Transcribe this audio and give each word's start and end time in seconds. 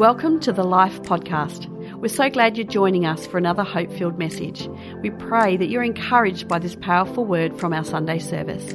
Welcome 0.00 0.40
to 0.40 0.52
the 0.54 0.64
Life 0.64 1.02
Podcast. 1.02 1.66
We're 1.98 2.08
so 2.08 2.30
glad 2.30 2.56
you're 2.56 2.66
joining 2.66 3.04
us 3.04 3.26
for 3.26 3.36
another 3.36 3.62
hope 3.62 3.92
filled 3.92 4.18
message. 4.18 4.66
We 5.02 5.10
pray 5.10 5.58
that 5.58 5.68
you're 5.68 5.82
encouraged 5.82 6.48
by 6.48 6.58
this 6.58 6.74
powerful 6.74 7.26
word 7.26 7.60
from 7.60 7.74
our 7.74 7.84
Sunday 7.84 8.18
service. 8.18 8.72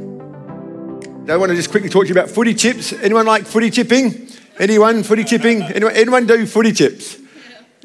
I 1.27 1.35
want 1.37 1.49
to 1.49 1.55
just 1.55 1.71
quickly 1.71 1.89
talk 1.89 2.03
to 2.03 2.09
you 2.09 2.13
about 2.13 2.29
footy 2.29 2.53
tips. 2.53 2.93
Anyone 2.93 3.25
like 3.25 3.47
footy 3.47 3.71
tipping? 3.71 4.29
Anyone 4.59 5.01
footy 5.01 5.23
tipping? 5.23 5.63
Anyone, 5.63 5.95
anyone 5.95 6.27
do 6.27 6.45
footy 6.45 6.71
tips? 6.71 7.17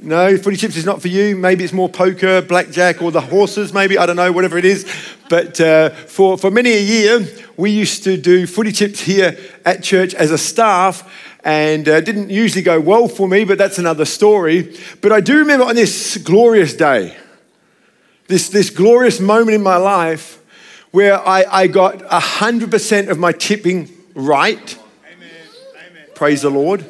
No, 0.03 0.37
footy 0.37 0.59
tips 0.59 0.77
is 0.77 0.85
not 0.85 1.01
for 1.01 1.09
you. 1.09 1.35
Maybe 1.35 1.65
it's 1.65 1.73
more 1.73 1.89
poker, 1.89 2.43
blackjack, 2.43 3.01
or 3.01 3.11
the 3.11 3.23
horses, 3.23 3.73
maybe. 3.73 3.97
I 3.97 4.05
don't 4.05 4.17
know, 4.17 4.33
whatever 4.33 4.59
it 4.59 4.67
is. 4.67 4.87
But 5.31 5.59
uh, 5.63 5.89
for, 5.91 6.37
for 6.37 6.51
many 6.51 6.73
a 6.73 6.83
year, 6.83 7.27
we 7.57 7.71
used 7.71 8.05
to 8.05 8.19
do 8.19 8.47
footy 8.47 8.73
tips 8.73 9.01
here 9.01 9.39
at 9.65 9.83
church 9.83 10.13
as 10.15 10.31
a 10.31 10.39
staff 10.39 11.11
and 11.45 11.89
uh, 11.89 12.01
didn't 12.01 12.31
usually 12.31 12.63
go 12.63 12.81
well 12.81 13.09
for 13.09 13.29
me, 13.29 13.45
but 13.45 13.59
that's 13.59 13.79
another 13.79 14.05
story. 14.05 14.77
But 15.01 15.12
I 15.12 15.21
do 15.21 15.39
remember 15.39 15.65
on 15.65 15.75
this 15.75 16.17
glorious 16.19 16.75
day, 16.75 17.17
this, 18.29 18.48
this 18.48 18.71
glorious 18.71 19.21
moment 19.21 19.55
in 19.55 19.62
my 19.62 19.77
life 19.77 20.43
where 20.91 21.19
I, 21.19 21.45
I 21.51 21.67
got 21.67 21.98
100% 21.98 23.09
of 23.09 23.19
my 23.19 23.33
tipping 23.33 23.89
right. 24.15 24.79
Amen. 25.07 25.29
Amen. 25.89 26.07
Praise 26.15 26.43
the 26.43 26.51
Lord. 26.51 26.84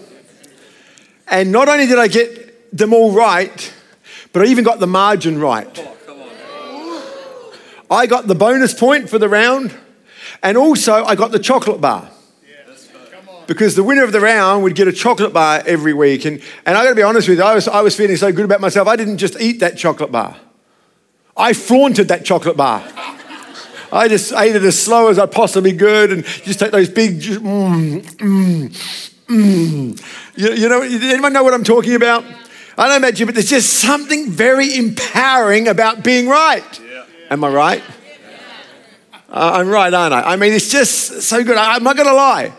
And 1.29 1.53
not 1.53 1.69
only 1.69 1.87
did 1.87 1.99
I 1.99 2.09
get 2.09 2.77
them 2.77 2.93
all 2.93 3.13
right, 3.13 3.73
but 4.33 4.43
I 4.43 4.47
even 4.47 4.65
got 4.65 4.81
the 4.81 4.87
margin 4.87 5.39
right. 5.39 5.87
I 7.91 8.07
got 8.07 8.29
the 8.29 8.37
bonus 8.37 8.73
point 8.73 9.11
for 9.11 9.19
the 9.19 9.29
round, 9.29 9.75
and 10.45 10.57
also 10.57 11.05
I 11.05 11.17
got 11.17 11.33
the 11.33 11.41
chocolate 11.41 11.81
bar 11.81 12.11
because 13.51 13.75
the 13.75 13.83
winner 13.83 14.05
of 14.05 14.13
the 14.13 14.21
round 14.21 14.63
would 14.63 14.77
get 14.77 14.87
a 14.87 14.93
chocolate 14.93 15.33
bar 15.33 15.61
every 15.67 15.93
week. 15.93 16.25
And, 16.25 16.41
and 16.65 16.79
I 16.79 16.85
gotta 16.85 16.95
be 16.95 17.03
honest 17.03 17.29
with 17.29 17.39
you, 17.39 17.45
I 17.45 17.53
was, 17.53 17.67
I 17.67 17.81
was 17.81 17.97
feeling 17.97 18.17
so 18.17 18.31
good 18.31 18.45
about 18.45 18.61
myself, 18.61 18.87
I 18.87 18.95
didn't 18.95 19.19
just 19.19 19.41
eat 19.41 19.59
that 19.59 19.77
chocolate 19.77 20.13
bar. 20.13 20.37
I 21.37 21.53
flaunted 21.53 22.07
that 22.09 22.25
chocolate 22.25 22.57
bar. 22.57 22.81
I 23.93 24.07
just 24.07 24.33
ate 24.35 24.55
it 24.55 24.63
as 24.63 24.81
slow 24.81 25.09
as 25.09 25.19
I 25.19 25.27
possibly 25.27 25.77
could 25.77 26.13
and 26.13 26.25
just 26.25 26.61
take 26.61 26.71
those 26.71 26.89
big, 26.89 27.19
mm, 27.19 28.01
mm, 28.01 29.17
mm. 29.27 30.37
You, 30.37 30.53
you 30.53 30.69
know, 30.69 30.83
anyone 30.83 31.33
know 31.33 31.43
what 31.43 31.53
I'm 31.53 31.65
talking 31.65 31.97
about? 31.97 32.23
I 32.79 32.87
don't 32.87 33.03
know 33.03 33.09
about 33.09 33.19
you, 33.19 33.27
but 33.27 33.35
there's 33.35 33.51
just 33.51 33.81
something 33.81 34.31
very 34.31 34.77
empowering 34.77 35.67
about 35.67 36.05
being 36.05 36.29
right. 36.29 36.81
Yeah. 36.81 37.05
Am 37.31 37.43
I 37.43 37.49
right? 37.49 37.83
Uh, 39.29 39.51
I'm 39.55 39.69
right, 39.69 39.93
aren't 39.93 40.15
I? 40.15 40.35
I 40.35 40.37
mean, 40.37 40.53
it's 40.53 40.71
just 40.71 41.23
so 41.23 41.43
good. 41.43 41.57
I, 41.57 41.75
I'm 41.75 41.83
not 41.83 41.97
going 41.97 42.09
to 42.09 42.15
lie. 42.15 42.53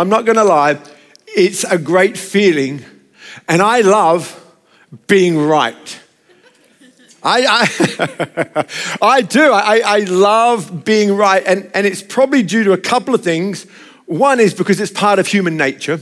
I'm 0.00 0.08
not 0.08 0.24
going 0.24 0.36
to 0.36 0.44
lie, 0.44 0.78
it's 1.26 1.62
a 1.62 1.76
great 1.76 2.16
feeling, 2.16 2.82
and 3.46 3.60
I 3.60 3.82
love 3.82 4.34
being 5.06 5.36
right. 5.36 6.00
I, 7.22 7.66
I, 7.68 8.64
I 9.02 9.20
do. 9.20 9.52
I, 9.52 9.82
I 9.84 9.98
love 10.04 10.86
being 10.86 11.14
right, 11.14 11.42
and, 11.46 11.70
and 11.74 11.86
it's 11.86 12.02
probably 12.02 12.42
due 12.42 12.64
to 12.64 12.72
a 12.72 12.78
couple 12.78 13.14
of 13.14 13.22
things. 13.22 13.64
One 14.06 14.40
is 14.40 14.54
because 14.54 14.80
it's 14.80 14.90
part 14.90 15.18
of 15.18 15.26
human 15.26 15.58
nature. 15.58 16.00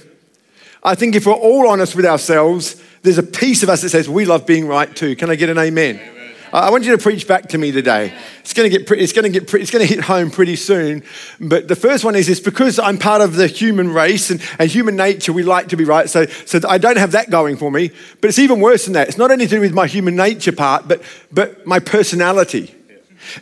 I 0.84 0.94
think 0.94 1.16
if 1.16 1.26
we're 1.26 1.32
all 1.32 1.66
honest 1.66 1.96
with 1.96 2.06
ourselves, 2.06 2.80
there's 3.02 3.18
a 3.18 3.24
piece 3.24 3.64
of 3.64 3.68
us 3.68 3.82
that 3.82 3.88
says 3.88 4.08
we 4.08 4.26
love 4.26 4.46
being 4.46 4.68
right 4.68 4.94
too. 4.94 5.16
Can 5.16 5.28
I 5.28 5.34
get 5.34 5.48
an 5.48 5.58
amen? 5.58 5.96
amen. 5.96 6.17
I 6.52 6.70
want 6.70 6.84
you 6.84 6.92
to 6.96 7.02
preach 7.02 7.28
back 7.28 7.48
to 7.50 7.58
me 7.58 7.72
today. 7.72 8.12
It's 8.40 8.54
going 8.54 8.70
to 8.70 8.78
get, 8.78 8.90
it's 8.92 9.12
going 9.12 9.30
to 9.30 9.40
get, 9.40 9.52
it's 9.54 9.70
going 9.70 9.86
to 9.86 9.94
hit 9.94 10.04
home 10.04 10.30
pretty 10.30 10.56
soon. 10.56 11.02
But 11.40 11.68
the 11.68 11.76
first 11.76 12.04
one 12.04 12.14
is, 12.16 12.28
it's 12.28 12.40
because 12.40 12.78
I'm 12.78 12.98
part 12.98 13.20
of 13.20 13.36
the 13.36 13.46
human 13.46 13.92
race 13.92 14.30
and, 14.30 14.42
and 14.58 14.70
human 14.70 14.96
nature. 14.96 15.32
We 15.32 15.42
like 15.42 15.68
to 15.68 15.76
be 15.76 15.84
right. 15.84 16.08
So, 16.08 16.26
so 16.26 16.60
I 16.68 16.78
don't 16.78 16.96
have 16.96 17.12
that 17.12 17.30
going 17.30 17.56
for 17.56 17.70
me. 17.70 17.90
But 18.20 18.28
it's 18.28 18.38
even 18.38 18.60
worse 18.60 18.86
than 18.86 18.94
that. 18.94 19.08
It's 19.08 19.18
not 19.18 19.30
only 19.30 19.46
to 19.46 19.56
do 19.56 19.60
with 19.60 19.74
my 19.74 19.86
human 19.86 20.16
nature 20.16 20.52
part, 20.52 20.88
but, 20.88 21.02
but 21.30 21.66
my 21.66 21.80
personality. 21.80 22.74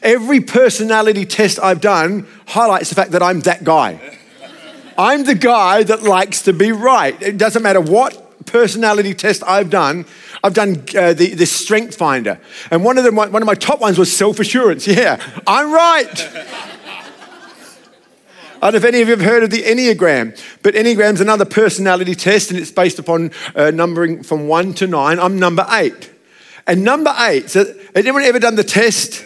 Every 0.02 0.40
personality 0.40 1.26
test 1.26 1.60
I've 1.60 1.80
done 1.80 2.26
highlights 2.46 2.88
the 2.88 2.96
fact 2.96 3.12
that 3.12 3.22
I'm 3.22 3.40
that 3.40 3.62
guy. 3.62 4.18
I'm 4.98 5.24
the 5.24 5.34
guy 5.34 5.82
that 5.84 6.02
likes 6.02 6.42
to 6.42 6.52
be 6.52 6.72
right. 6.72 7.20
It 7.22 7.36
doesn't 7.38 7.62
matter 7.62 7.80
what 7.80 8.25
personality 8.56 9.12
test 9.12 9.42
I've 9.46 9.68
done, 9.68 10.06
I've 10.42 10.54
done 10.54 10.82
uh, 10.96 11.12
the, 11.12 11.34
the 11.34 11.44
Strength 11.44 11.94
Finder. 11.94 12.40
And 12.70 12.82
one 12.82 12.96
of, 12.96 13.04
them, 13.04 13.14
one 13.14 13.34
of 13.34 13.44
my 13.44 13.54
top 13.54 13.82
ones 13.82 13.98
was 13.98 14.10
self 14.14 14.40
assurance. 14.40 14.86
Yeah, 14.96 15.20
I'm 15.46 15.72
right. 15.72 16.28
I 18.62 18.70
don't 18.70 18.72
know 18.72 18.76
if 18.78 18.84
any 18.84 19.02
of 19.02 19.08
you 19.08 19.16
have 19.16 19.24
heard 19.24 19.42
of 19.42 19.50
the 19.50 19.62
Enneagram, 19.62 20.40
but 20.62 20.74
Enneagram's 20.74 21.20
another 21.20 21.44
personality 21.44 22.14
test 22.14 22.50
and 22.50 22.58
it's 22.58 22.70
based 22.70 22.98
upon 22.98 23.30
uh, 23.54 23.70
numbering 23.72 24.22
from 24.22 24.48
one 24.48 24.72
to 24.74 24.86
nine. 24.86 25.18
I'm 25.18 25.38
number 25.38 25.66
eight. 25.68 26.10
And 26.66 26.82
number 26.82 27.14
eight, 27.18 27.50
so 27.50 27.64
has 27.66 27.76
anyone 27.94 28.22
ever 28.22 28.38
done 28.38 28.54
the 28.54 28.64
test? 28.64 29.22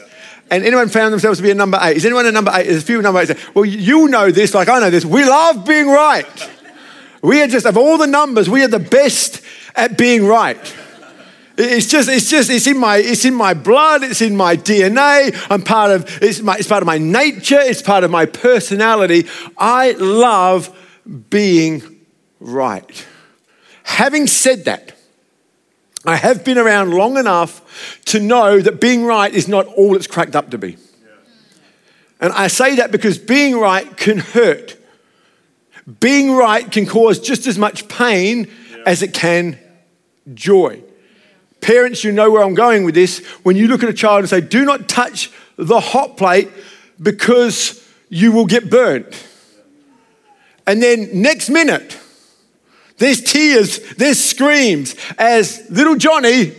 And 0.50 0.64
anyone 0.64 0.88
found 0.88 1.12
themselves 1.12 1.38
to 1.38 1.44
be 1.44 1.52
a 1.52 1.54
number 1.54 1.78
eight? 1.80 1.98
Is 1.98 2.04
anyone 2.04 2.26
a 2.26 2.32
number 2.32 2.50
eight? 2.52 2.64
There's 2.64 2.82
a 2.82 2.86
few 2.86 3.00
number 3.00 3.20
eights. 3.20 3.32
Well, 3.54 3.64
you 3.64 4.08
know 4.08 4.32
this, 4.32 4.54
like 4.54 4.68
I 4.68 4.80
know 4.80 4.90
this. 4.90 5.04
We 5.04 5.24
love 5.24 5.64
being 5.64 5.86
right. 5.86 6.50
We 7.22 7.42
are 7.42 7.46
just, 7.46 7.66
of 7.66 7.76
all 7.76 7.98
the 7.98 8.06
numbers, 8.06 8.48
we 8.48 8.62
are 8.64 8.68
the 8.68 8.78
best 8.78 9.42
at 9.74 9.98
being 9.98 10.26
right. 10.26 10.76
It's 11.62 11.86
just, 11.86 12.08
it's 12.08 12.30
just, 12.30 12.48
it's 12.48 12.66
in 12.66 12.78
my, 12.78 12.96
it's 12.96 13.26
in 13.26 13.34
my 13.34 13.52
blood. 13.52 14.02
It's 14.02 14.22
in 14.22 14.34
my 14.34 14.56
DNA. 14.56 15.36
I'm 15.50 15.62
part 15.62 15.90
of, 15.90 16.22
it's, 16.22 16.40
my, 16.40 16.56
it's 16.56 16.68
part 16.68 16.82
of 16.82 16.86
my 16.86 16.96
nature. 16.96 17.60
It's 17.60 17.82
part 17.82 18.02
of 18.02 18.10
my 18.10 18.24
personality. 18.24 19.26
I 19.58 19.92
love 19.92 20.74
being 21.28 22.00
right. 22.38 23.06
Having 23.82 24.28
said 24.28 24.64
that, 24.64 24.96
I 26.06 26.16
have 26.16 26.46
been 26.46 26.56
around 26.56 26.92
long 26.92 27.18
enough 27.18 28.00
to 28.06 28.20
know 28.20 28.60
that 28.60 28.80
being 28.80 29.04
right 29.04 29.32
is 29.32 29.46
not 29.46 29.66
all 29.66 29.96
it's 29.96 30.06
cracked 30.06 30.34
up 30.34 30.50
to 30.52 30.58
be. 30.58 30.78
And 32.20 32.32
I 32.32 32.46
say 32.46 32.76
that 32.76 32.90
because 32.90 33.18
being 33.18 33.58
right 33.58 33.96
can 33.98 34.18
hurt. 34.18 34.79
Being 35.98 36.32
right 36.32 36.70
can 36.70 36.86
cause 36.86 37.18
just 37.18 37.46
as 37.46 37.58
much 37.58 37.88
pain 37.88 38.48
yeah. 38.70 38.82
as 38.86 39.02
it 39.02 39.14
can 39.14 39.58
joy. 40.34 40.82
Parents, 41.60 42.04
you 42.04 42.12
know 42.12 42.30
where 42.30 42.42
I'm 42.42 42.54
going 42.54 42.84
with 42.84 42.94
this. 42.94 43.24
When 43.42 43.56
you 43.56 43.68
look 43.68 43.82
at 43.82 43.88
a 43.88 43.94
child 43.94 44.20
and 44.20 44.28
say, 44.28 44.40
do 44.40 44.64
not 44.64 44.88
touch 44.88 45.30
the 45.56 45.80
hot 45.80 46.16
plate 46.16 46.48
because 47.00 47.86
you 48.08 48.32
will 48.32 48.46
get 48.46 48.70
burnt. 48.70 49.26
And 50.66 50.82
then 50.82 51.22
next 51.22 51.50
minute, 51.50 51.98
there's 52.98 53.22
tears, 53.22 53.80
there's 53.94 54.22
screams 54.22 54.94
as 55.18 55.66
little 55.70 55.96
Johnny 55.96 56.54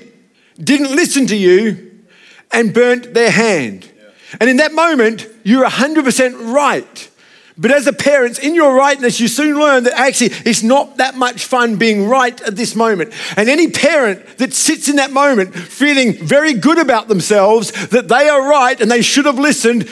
didn't 0.60 0.96
listen 0.96 1.28
to 1.28 1.36
you 1.36 2.04
and 2.52 2.74
burnt 2.74 3.14
their 3.14 3.32
hand. 3.32 3.90
And 4.40 4.50
in 4.50 4.58
that 4.58 4.74
moment, 4.74 5.28
you're 5.44 5.68
100% 5.68 6.54
right. 6.54 7.11
But 7.62 7.70
as 7.70 7.86
a 7.86 7.94
parent, 7.94 8.40
in 8.40 8.56
your 8.56 8.74
rightness, 8.74 9.20
you 9.20 9.28
soon 9.28 9.60
learn 9.60 9.84
that 9.84 9.94
actually 9.94 10.32
it's 10.50 10.64
not 10.64 10.98
that 10.98 11.16
much 11.16 11.46
fun 11.46 11.76
being 11.76 12.10
right 12.10 12.42
at 12.42 12.56
this 12.56 12.76
moment. 12.76 13.14
And 13.38 13.48
any 13.48 13.70
parent 13.70 14.40
that 14.40 14.56
sits 14.56 14.90
in 14.90 14.96
that 14.96 15.12
moment 15.12 15.54
feeling 15.54 16.14
very 16.14 16.56
good 16.56 16.80
about 16.80 17.08
themselves, 17.08 17.72
that 17.90 18.08
they 18.08 18.28
are 18.28 18.50
right 18.50 18.82
and 18.82 18.90
they 18.90 19.04
should 19.04 19.26
have 19.26 19.38
listened, 19.38 19.88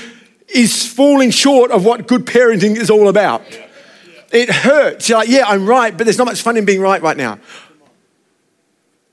is 0.47 0.91
falling 0.91 1.29
short 1.29 1.69
of 1.69 1.85
what 1.85 2.07
good 2.07 2.25
parenting 2.25 2.75
is 2.75 2.89
all 2.89 3.07
about. 3.07 3.43
It 4.31 4.49
hurts. 4.49 5.07
You're 5.07 5.19
like, 5.19 5.29
yeah, 5.29 5.43
I'm 5.45 5.67
right, 5.67 5.95
but 5.95 6.05
there's 6.05 6.17
not 6.17 6.25
much 6.25 6.41
fun 6.41 6.57
in 6.57 6.65
being 6.65 6.81
right 6.81 7.03
right 7.03 7.17
now. 7.17 7.39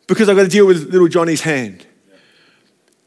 Because 0.07 0.31
I've 0.31 0.37
got 0.37 0.45
to 0.45 0.49
deal 0.49 0.67
with 0.67 0.91
little 0.91 1.09
Johnny's 1.09 1.43
hand. 1.43 1.86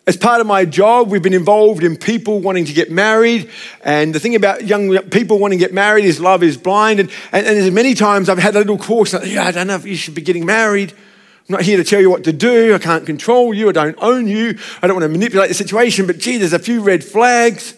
As 0.09 0.17
part 0.17 0.41
of 0.41 0.47
my 0.47 0.65
job, 0.65 1.11
we've 1.11 1.21
been 1.21 1.35
involved 1.35 1.83
in 1.83 1.95
people 1.95 2.39
wanting 2.39 2.65
to 2.65 2.73
get 2.73 2.89
married. 2.89 3.47
And 3.83 4.11
the 4.11 4.19
thing 4.19 4.33
about 4.33 4.65
young 4.65 4.97
people 5.09 5.37
wanting 5.37 5.59
to 5.59 5.63
get 5.63 5.71
married 5.71 6.03
is 6.03 6.19
love 6.19 6.41
is 6.41 6.57
blind. 6.57 6.99
And, 6.99 7.11
and, 7.31 7.45
and 7.45 7.57
there's 7.57 7.69
many 7.69 7.93
times 7.93 8.27
I've 8.27 8.39
had 8.39 8.55
a 8.55 8.57
little 8.57 8.79
course, 8.79 9.13
like, 9.13 9.27
yeah, 9.27 9.43
I 9.43 9.51
don't 9.51 9.67
know 9.67 9.75
if 9.75 9.85
you 9.85 9.95
should 9.95 10.15
be 10.15 10.23
getting 10.23 10.47
married. 10.47 10.93
I'm 10.93 11.53
not 11.53 11.61
here 11.61 11.77
to 11.77 11.83
tell 11.83 12.01
you 12.01 12.09
what 12.09 12.23
to 12.23 12.33
do. 12.33 12.73
I 12.73 12.79
can't 12.79 13.05
control 13.05 13.53
you. 13.53 13.69
I 13.69 13.71
don't 13.71 13.95
own 14.01 14.25
you. 14.25 14.57
I 14.81 14.87
don't 14.87 14.95
want 14.95 15.03
to 15.03 15.09
manipulate 15.09 15.49
the 15.49 15.53
situation. 15.53 16.07
But 16.07 16.17
gee, 16.17 16.37
there's 16.37 16.53
a 16.53 16.57
few 16.57 16.81
red 16.81 17.03
flags. 17.03 17.75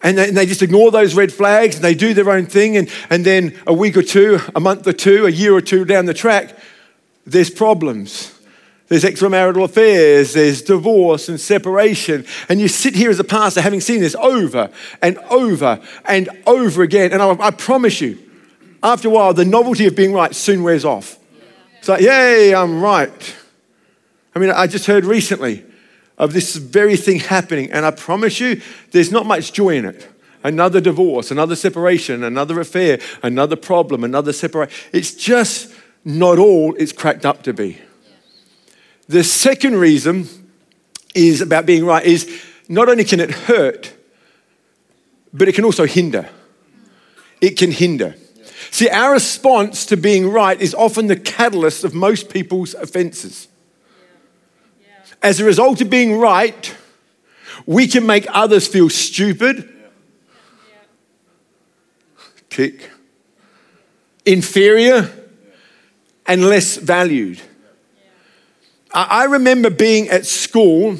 And 0.00 0.16
they, 0.16 0.28
and 0.28 0.36
they, 0.36 0.46
just 0.46 0.62
ignore 0.62 0.92
those 0.92 1.16
red 1.16 1.32
flags 1.32 1.74
and 1.74 1.84
they 1.84 1.96
do 1.96 2.14
their 2.14 2.30
own 2.30 2.46
thing. 2.46 2.76
And, 2.76 2.88
and 3.10 3.24
then 3.24 3.58
a 3.66 3.72
week 3.72 3.96
or 3.96 4.02
two, 4.02 4.38
a 4.54 4.60
month 4.60 4.86
or 4.86 4.92
two, 4.92 5.26
a 5.26 5.30
year 5.30 5.52
or 5.52 5.60
two 5.60 5.84
down 5.84 6.04
the 6.04 6.14
track, 6.14 6.56
there's 7.26 7.50
problems. 7.50 8.37
There's 8.88 9.04
extramarital 9.04 9.64
affairs, 9.64 10.32
there's 10.32 10.62
divorce 10.62 11.28
and 11.28 11.38
separation. 11.38 12.24
And 12.48 12.58
you 12.58 12.68
sit 12.68 12.94
here 12.94 13.10
as 13.10 13.20
a 13.20 13.24
pastor 13.24 13.60
having 13.60 13.82
seen 13.82 14.00
this 14.00 14.14
over 14.14 14.70
and 15.02 15.18
over 15.30 15.80
and 16.06 16.28
over 16.46 16.82
again. 16.82 17.12
And 17.12 17.20
I, 17.20 17.30
I 17.38 17.50
promise 17.50 18.00
you, 18.00 18.18
after 18.82 19.08
a 19.08 19.10
while, 19.10 19.34
the 19.34 19.44
novelty 19.44 19.86
of 19.86 19.94
being 19.94 20.12
right 20.12 20.34
soon 20.34 20.62
wears 20.62 20.84
off. 20.84 21.18
It's 21.78 21.88
like, 21.88 22.00
yay, 22.00 22.54
I'm 22.54 22.80
right. 22.80 23.36
I 24.34 24.38
mean, 24.38 24.50
I 24.50 24.66
just 24.66 24.86
heard 24.86 25.04
recently 25.04 25.64
of 26.16 26.32
this 26.32 26.56
very 26.56 26.96
thing 26.96 27.20
happening, 27.20 27.70
and 27.70 27.84
I 27.84 27.90
promise 27.90 28.40
you, 28.40 28.60
there's 28.90 29.12
not 29.12 29.26
much 29.26 29.52
joy 29.52 29.76
in 29.76 29.84
it. 29.84 30.08
Another 30.42 30.80
divorce, 30.80 31.30
another 31.30 31.56
separation, 31.56 32.24
another 32.24 32.60
affair, 32.60 33.00
another 33.22 33.56
problem, 33.56 34.02
another 34.02 34.32
separation. 34.32 34.74
It's 34.92 35.14
just 35.14 35.72
not 36.04 36.38
all 36.38 36.74
it's 36.76 36.92
cracked 36.92 37.26
up 37.26 37.42
to 37.42 37.52
be. 37.52 37.78
The 39.08 39.24
second 39.24 39.76
reason 39.76 40.28
is 41.14 41.40
about 41.40 41.64
being 41.64 41.84
right 41.84 42.04
is 42.04 42.42
not 42.68 42.88
only 42.88 43.04
can 43.04 43.20
it 43.20 43.30
hurt, 43.30 43.94
but 45.32 45.48
it 45.48 45.54
can 45.54 45.64
also 45.64 45.86
hinder. 45.86 46.28
It 47.40 47.56
can 47.56 47.70
hinder. 47.70 48.16
See, 48.70 48.88
our 48.88 49.12
response 49.12 49.86
to 49.86 49.96
being 49.96 50.28
right 50.28 50.60
is 50.60 50.74
often 50.74 51.06
the 51.06 51.16
catalyst 51.16 51.84
of 51.84 51.94
most 51.94 52.28
people's 52.28 52.74
offenses. 52.74 53.48
As 55.22 55.40
a 55.40 55.44
result 55.44 55.80
of 55.80 55.88
being 55.88 56.18
right, 56.18 56.74
we 57.66 57.86
can 57.86 58.06
make 58.06 58.26
others 58.30 58.68
feel 58.68 58.90
stupid, 58.90 59.68
tick, 62.50 62.90
inferior, 64.26 65.10
and 66.26 66.44
less 66.44 66.76
valued. 66.76 67.40
I 68.92 69.24
remember 69.24 69.70
being 69.70 70.08
at 70.08 70.24
school, 70.24 70.96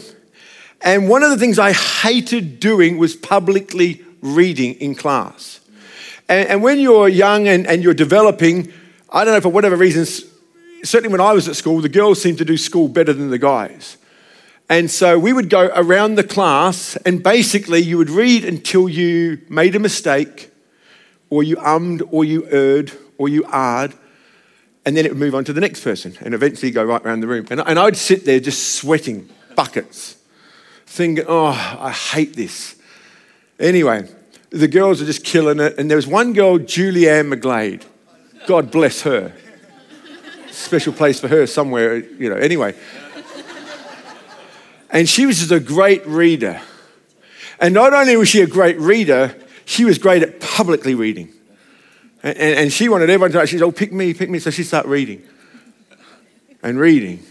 and 0.83 1.09
one 1.09 1.23
of 1.23 1.31
the 1.31 1.39
things 1.39 1.59
I 1.59 1.73
hated 1.73 2.61
doing 2.61 2.99
was 2.99 3.17
publicly 3.17 4.05
reading 4.21 4.75
in 4.75 4.95
class. 4.95 5.61
And, 6.29 6.49
and 6.49 6.63
when 6.63 6.79
you're 6.79 7.09
young 7.09 7.49
and, 7.49 7.67
and 7.67 7.83
you're 7.83 7.95
developing, 7.95 8.73
I 9.11 9.25
don't 9.25 9.35
know, 9.35 9.41
for 9.41 9.49
whatever 9.49 9.77
reasons, 9.77 10.25
certainly 10.83 11.11
when 11.11 11.21
I 11.21 11.33
was 11.33 11.49
at 11.49 11.57
school, 11.57 11.81
the 11.81 11.89
girls 11.89 12.21
seemed 12.21 12.39
to 12.39 12.45
do 12.45 12.57
school 12.57 12.89
better 12.89 13.13
than 13.13 13.31
the 13.31 13.39
guys. 13.39 13.97
And 14.69 14.91
so 14.91 15.19
we 15.19 15.33
would 15.33 15.49
go 15.49 15.71
around 15.75 16.17
the 16.17 16.25
class, 16.25 16.97
and 17.07 17.23
basically, 17.23 17.81
you 17.81 17.97
would 17.97 18.11
read 18.11 18.45
until 18.45 18.87
you 18.87 19.41
made 19.49 19.75
a 19.75 19.79
mistake, 19.79 20.51
or 21.31 21.43
you 21.43 21.57
ummed, 21.57 22.03
or 22.11 22.23
you 22.23 22.47
erred, 22.51 22.93
or 23.17 23.31
you 23.31 23.45
ahed, 23.45 23.97
and 24.89 24.97
then 24.97 25.05
it 25.05 25.11
would 25.11 25.19
move 25.19 25.35
on 25.35 25.45
to 25.45 25.53
the 25.53 25.61
next 25.61 25.85
person, 25.85 26.17
and 26.23 26.33
eventually 26.33 26.71
go 26.71 26.83
right 26.83 27.05
around 27.05 27.21
the 27.21 27.27
room. 27.27 27.47
And, 27.51 27.61
and 27.61 27.79
I'd 27.79 27.95
sit 27.95 28.25
there 28.25 28.41
just 28.41 28.77
sweating 28.77 29.29
buckets, 29.55 30.17
thinking, 30.87 31.27
oh, 31.29 31.49
I 31.79 31.91
hate 31.91 32.35
this. 32.35 32.75
Anyway, 33.61 34.09
the 34.49 34.67
girls 34.67 35.03
are 35.03 35.05
just 35.05 35.25
killing 35.25 35.61
it, 35.61 35.79
and 35.79 35.91
there 35.91 35.97
was 35.97 36.07
one 36.07 36.33
girl, 36.33 36.59
Julianne 36.59 37.31
McGlade. 37.31 37.85
God 38.47 38.71
bless 38.71 39.03
her. 39.03 39.35
Special 40.51 40.95
place 40.95 41.21
for 41.21 41.29
her 41.29 41.47
somewhere, 41.47 41.97
you 41.99 42.31
know. 42.31 42.37
Anyway, 42.37 42.75
and 44.89 45.07
she 45.07 45.27
was 45.27 45.41
just 45.41 45.53
a 45.53 45.61
great 45.61 46.07
reader. 46.07 46.63
And 47.61 47.75
not 47.75 47.93
only 47.93 48.17
was 48.17 48.31
she 48.31 48.41
a 48.41 48.47
great 48.47 48.79
reader, 48.81 49.37
she 49.67 49.85
was 49.85 49.99
great 49.99 50.23
at 50.23 50.41
publicly 50.41 50.95
reading. 50.95 51.35
And, 52.23 52.37
and, 52.37 52.73
she 52.73 52.89
wanted 52.89 53.11
everyone 53.11 53.31
to, 53.33 53.47
she 53.47 53.59
said, 53.59 53.65
oh, 53.65 53.71
pick 53.71 53.93
me, 53.93 54.13
pick 54.13 54.29
me. 54.29 54.41
So 54.41 54.51
she 54.51 54.65
started 54.65 54.89
reading 54.89 55.23
and 56.63 56.79
reading 56.79 57.25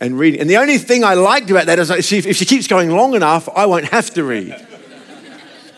and 0.00 0.18
reading. 0.18 0.40
And 0.40 0.50
the 0.50 0.56
only 0.56 0.78
thing 0.78 1.04
I 1.04 1.14
liked 1.14 1.48
about 1.50 1.66
that 1.66 1.78
is 1.78 1.90
like, 1.90 2.00
if 2.12 2.36
she 2.36 2.44
keeps 2.44 2.66
going 2.66 2.90
long 2.90 3.14
enough, 3.14 3.48
I 3.54 3.66
won't 3.66 3.86
have 3.86 4.10
to 4.14 4.24
read. 4.24 4.66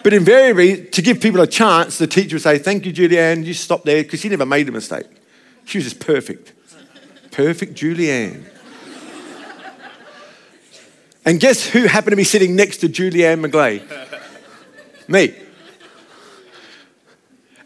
But 0.02 0.12
invariably, 0.14 0.84
to 0.87 1.02
give 1.02 1.20
people 1.20 1.40
a 1.40 1.46
chance, 1.46 1.99
the 1.99 2.06
teacher 2.06 2.37
would 2.37 2.43
say, 2.43 2.58
Thank 2.58 2.87
you, 2.87 2.93
Julianne, 2.93 3.44
you 3.44 3.55
stop 3.55 3.84
there, 3.84 4.02
because 4.02 4.20
she 4.20 4.29
never 4.29 4.46
made 4.46 4.69
a 4.69 4.73
mistake. 4.73 5.06
She 5.64 5.79
was 5.79 5.84
just 5.84 6.00
perfect. 6.00 6.52
Perfect 7.31 7.75
Julianne. 7.75 8.44
And 11.25 11.38
guess 11.38 11.64
who 11.64 11.87
happened 11.87 12.12
to 12.12 12.17
be 12.17 12.25
sitting 12.25 12.56
next 12.56 12.79
to 12.79 12.88
Julianne 12.88 13.46
McGlade? 13.46 13.82
Me. 15.08 15.41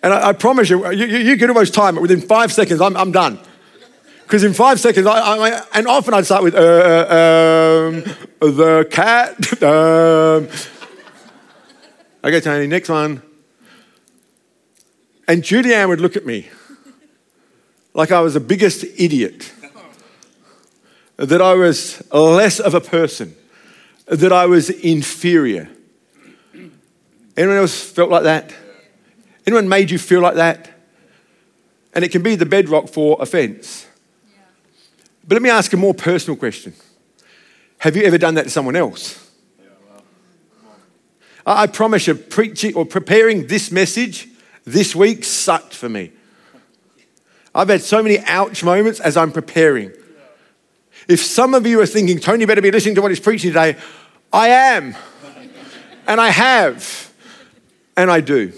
And 0.06 0.14
I, 0.14 0.28
I 0.28 0.32
promise 0.34 0.70
you, 0.70 0.88
you, 0.92 1.04
you, 1.04 1.36
can 1.36 1.48
almost 1.48 1.74
time 1.74 1.96
it. 1.98 2.00
Within 2.00 2.20
five 2.20 2.52
seconds, 2.52 2.80
I'm, 2.80 2.96
I'm 2.96 3.10
done. 3.10 3.40
Because 4.22 4.44
in 4.44 4.54
five 4.54 4.78
seconds, 4.78 5.04
I, 5.04 5.18
I, 5.18 5.62
and 5.74 5.88
often 5.88 6.14
I'd 6.14 6.24
start 6.24 6.44
with, 6.44 6.54
uh, 6.54 6.60
um, 6.60 8.04
the 8.38 8.86
cat. 8.88 9.36
Um. 9.64 10.48
Okay, 12.22 12.40
Tony, 12.40 12.68
next 12.68 12.88
one. 12.88 13.20
And 15.26 15.42
Julianne 15.42 15.88
would 15.88 16.00
look 16.00 16.14
at 16.14 16.24
me 16.24 16.50
like 17.92 18.12
I 18.12 18.20
was 18.20 18.34
the 18.34 18.40
biggest 18.40 18.84
idiot, 18.84 19.52
that 21.16 21.42
I 21.42 21.54
was 21.54 22.00
less 22.12 22.60
of 22.60 22.74
a 22.74 22.80
person 22.80 23.34
that 24.06 24.32
I 24.32 24.46
was 24.46 24.70
inferior. 24.70 25.68
Anyone 27.36 27.56
else 27.56 27.82
felt 27.82 28.08
like 28.08 28.22
that? 28.22 28.54
Anyone 29.46 29.68
made 29.68 29.90
you 29.90 29.98
feel 29.98 30.20
like 30.20 30.34
that? 30.34 30.70
And 31.94 32.04
it 32.04 32.10
can 32.10 32.22
be 32.22 32.34
the 32.34 32.46
bedrock 32.46 32.88
for 32.88 33.16
offense. 33.20 33.86
But 35.26 35.36
let 35.36 35.42
me 35.42 35.50
ask 35.50 35.72
a 35.72 35.76
more 35.76 35.94
personal 35.94 36.36
question 36.36 36.74
Have 37.78 37.96
you 37.96 38.02
ever 38.02 38.18
done 38.18 38.34
that 38.34 38.44
to 38.44 38.50
someone 38.50 38.76
else? 38.76 39.22
I 41.48 41.68
promise 41.68 42.08
you, 42.08 42.14
preaching 42.16 42.74
or 42.74 42.84
preparing 42.84 43.46
this 43.46 43.70
message 43.70 44.28
this 44.64 44.96
week 44.96 45.22
sucked 45.22 45.74
for 45.74 45.88
me. 45.88 46.10
I've 47.54 47.68
had 47.68 47.82
so 47.82 48.02
many 48.02 48.18
ouch 48.18 48.64
moments 48.64 48.98
as 48.98 49.16
I'm 49.16 49.30
preparing. 49.30 49.92
If 51.06 51.24
some 51.24 51.54
of 51.54 51.64
you 51.64 51.80
are 51.80 51.86
thinking, 51.86 52.18
Tony 52.18 52.44
better 52.46 52.60
be 52.60 52.72
listening 52.72 52.96
to 52.96 53.02
what 53.02 53.12
he's 53.12 53.20
preaching 53.20 53.50
today, 53.50 53.76
I 54.32 54.48
am. 54.48 54.96
and 56.08 56.20
I 56.20 56.30
have. 56.30 57.12
And 57.96 58.10
I 58.10 58.20
do. 58.20 58.52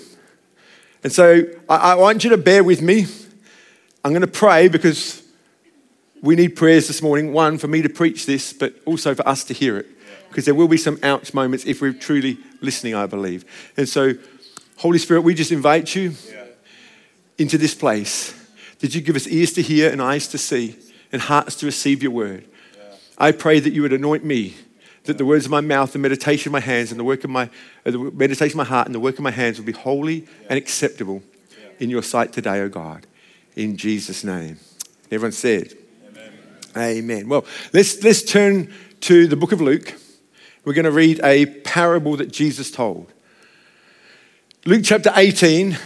And 1.03 1.13
so 1.13 1.43
I, 1.69 1.77
I 1.77 1.95
want 1.95 2.25
you 2.25 2.31
to 2.31 2.37
bear 2.37 2.65
with 2.65 2.83
me. 2.83 3.07
I'm 4.05 4.13
going 4.13 4.23
to 4.23 4.27
pray 4.27 4.69
because 4.69 5.23
we 6.23 6.37
need 6.37 6.57
prayers 6.57 6.87
this 6.87 7.03
morning. 7.03 7.33
One, 7.33 7.59
for 7.59 7.69
me 7.69 7.83
to 7.83 7.89
preach 7.89 8.27
this, 8.27 8.53
but 8.53 8.75
also 8.85 9.15
for 9.15 9.27
us 9.27 9.45
to 9.45 9.55
hear 9.55 9.77
it. 9.77 9.87
Because 10.29 10.45
there 10.45 10.55
will 10.55 10.69
be 10.69 10.77
some 10.77 10.99
ouch 11.03 11.33
moments 11.33 11.65
if 11.65 11.81
we're 11.81 11.93
truly 11.93 12.39
listening, 12.61 12.95
I 12.95 13.07
believe. 13.07 13.45
And 13.77 13.89
so, 13.89 14.15
Holy 14.77 14.99
Spirit, 14.99 15.23
we 15.23 15.35
just 15.35 15.53
invite 15.53 15.95
you 15.95 16.15
into 17.39 17.57
this 17.57 17.75
place. 17.75 18.35
Did 18.79 18.95
you 18.95 19.01
give 19.01 19.17
us 19.17 19.27
ears 19.27 19.53
to 19.55 19.63
hear 19.63 19.91
and 19.91 20.03
eyes 20.03 20.29
to 20.29 20.39
see? 20.39 20.77
and 21.13 21.23
hearts 21.23 21.57
to 21.57 21.67
receive 21.67 22.03
your 22.03 22.13
word. 22.13 22.45
I 23.17 23.33
pray 23.33 23.61
that 23.61 23.73
you 23.73 23.83
would 23.83 23.93
anoint 23.93 24.25
me, 24.25 24.57
that 25.09 25.17
the 25.17 25.25
words 25.25 25.47
of 25.47 25.51
my 25.51 25.63
mouth, 25.63 25.95
the 25.95 25.99
meditation 25.99 26.51
of 26.51 26.53
my 26.53 26.61
hands, 26.61 26.91
and 26.91 27.01
the 27.01 27.05
work 27.05 27.25
of 27.25 27.31
my 27.31 27.51
uh, 27.85 27.91
the 27.91 27.99
meditation 27.99 28.61
of 28.61 28.67
my 28.67 28.71
heart 28.71 28.87
and 28.87 28.95
the 28.95 29.01
work 29.01 29.15
of 29.15 29.23
my 29.23 29.31
hands 29.31 29.59
will 29.59 29.65
be 29.65 29.73
holy 29.73 30.17
yeah. 30.17 30.27
and 30.51 30.59
acceptable 30.59 31.23
yeah. 31.51 31.69
in 31.81 31.89
your 31.89 32.03
sight 32.03 32.33
today, 32.33 32.61
O 32.61 32.65
oh 32.65 32.69
God. 32.69 33.07
In 33.57 33.79
Jesus' 33.79 34.23
name. 34.23 34.59
Everyone 35.11 35.33
said, 35.33 35.73
Amen. 36.11 36.33
Amen. 36.77 37.29
Well, 37.29 37.47
let's 37.73 38.05
let's 38.05 38.23
turn 38.23 38.73
to 39.01 39.27
the 39.27 39.37
book 39.37 39.53
of 39.53 39.63
Luke. 39.63 39.95
We're 40.65 40.75
going 40.75 40.85
to 40.85 40.91
read 40.91 41.21
a 41.25 41.47
parable 41.47 42.17
that 42.19 42.31
Jesus 42.31 42.71
told. 42.71 43.11
Luke 44.67 44.83
chapter 44.85 45.11
18, 45.17 45.79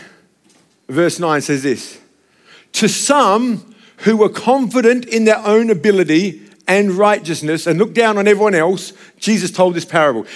verse 0.88 1.21
9 1.21 1.41
says 1.41 1.62
this 1.62 2.00
To 2.73 2.88
some, 2.88 3.76
who 3.99 4.17
were 4.17 4.29
confident 4.29 5.05
in 5.05 5.26
their 5.26 5.38
own 5.38 5.71
ability 5.71 6.43
and 6.66 6.92
righteousness 6.92 7.66
and 7.66 7.78
look 7.78 7.95
down 7.95 8.19
on 8.19 8.28
everyone 8.28 8.54
else, 8.54 8.92
Jesus 9.19 9.50
told 9.50 9.75
this 9.75 9.85
parable. 9.85 10.26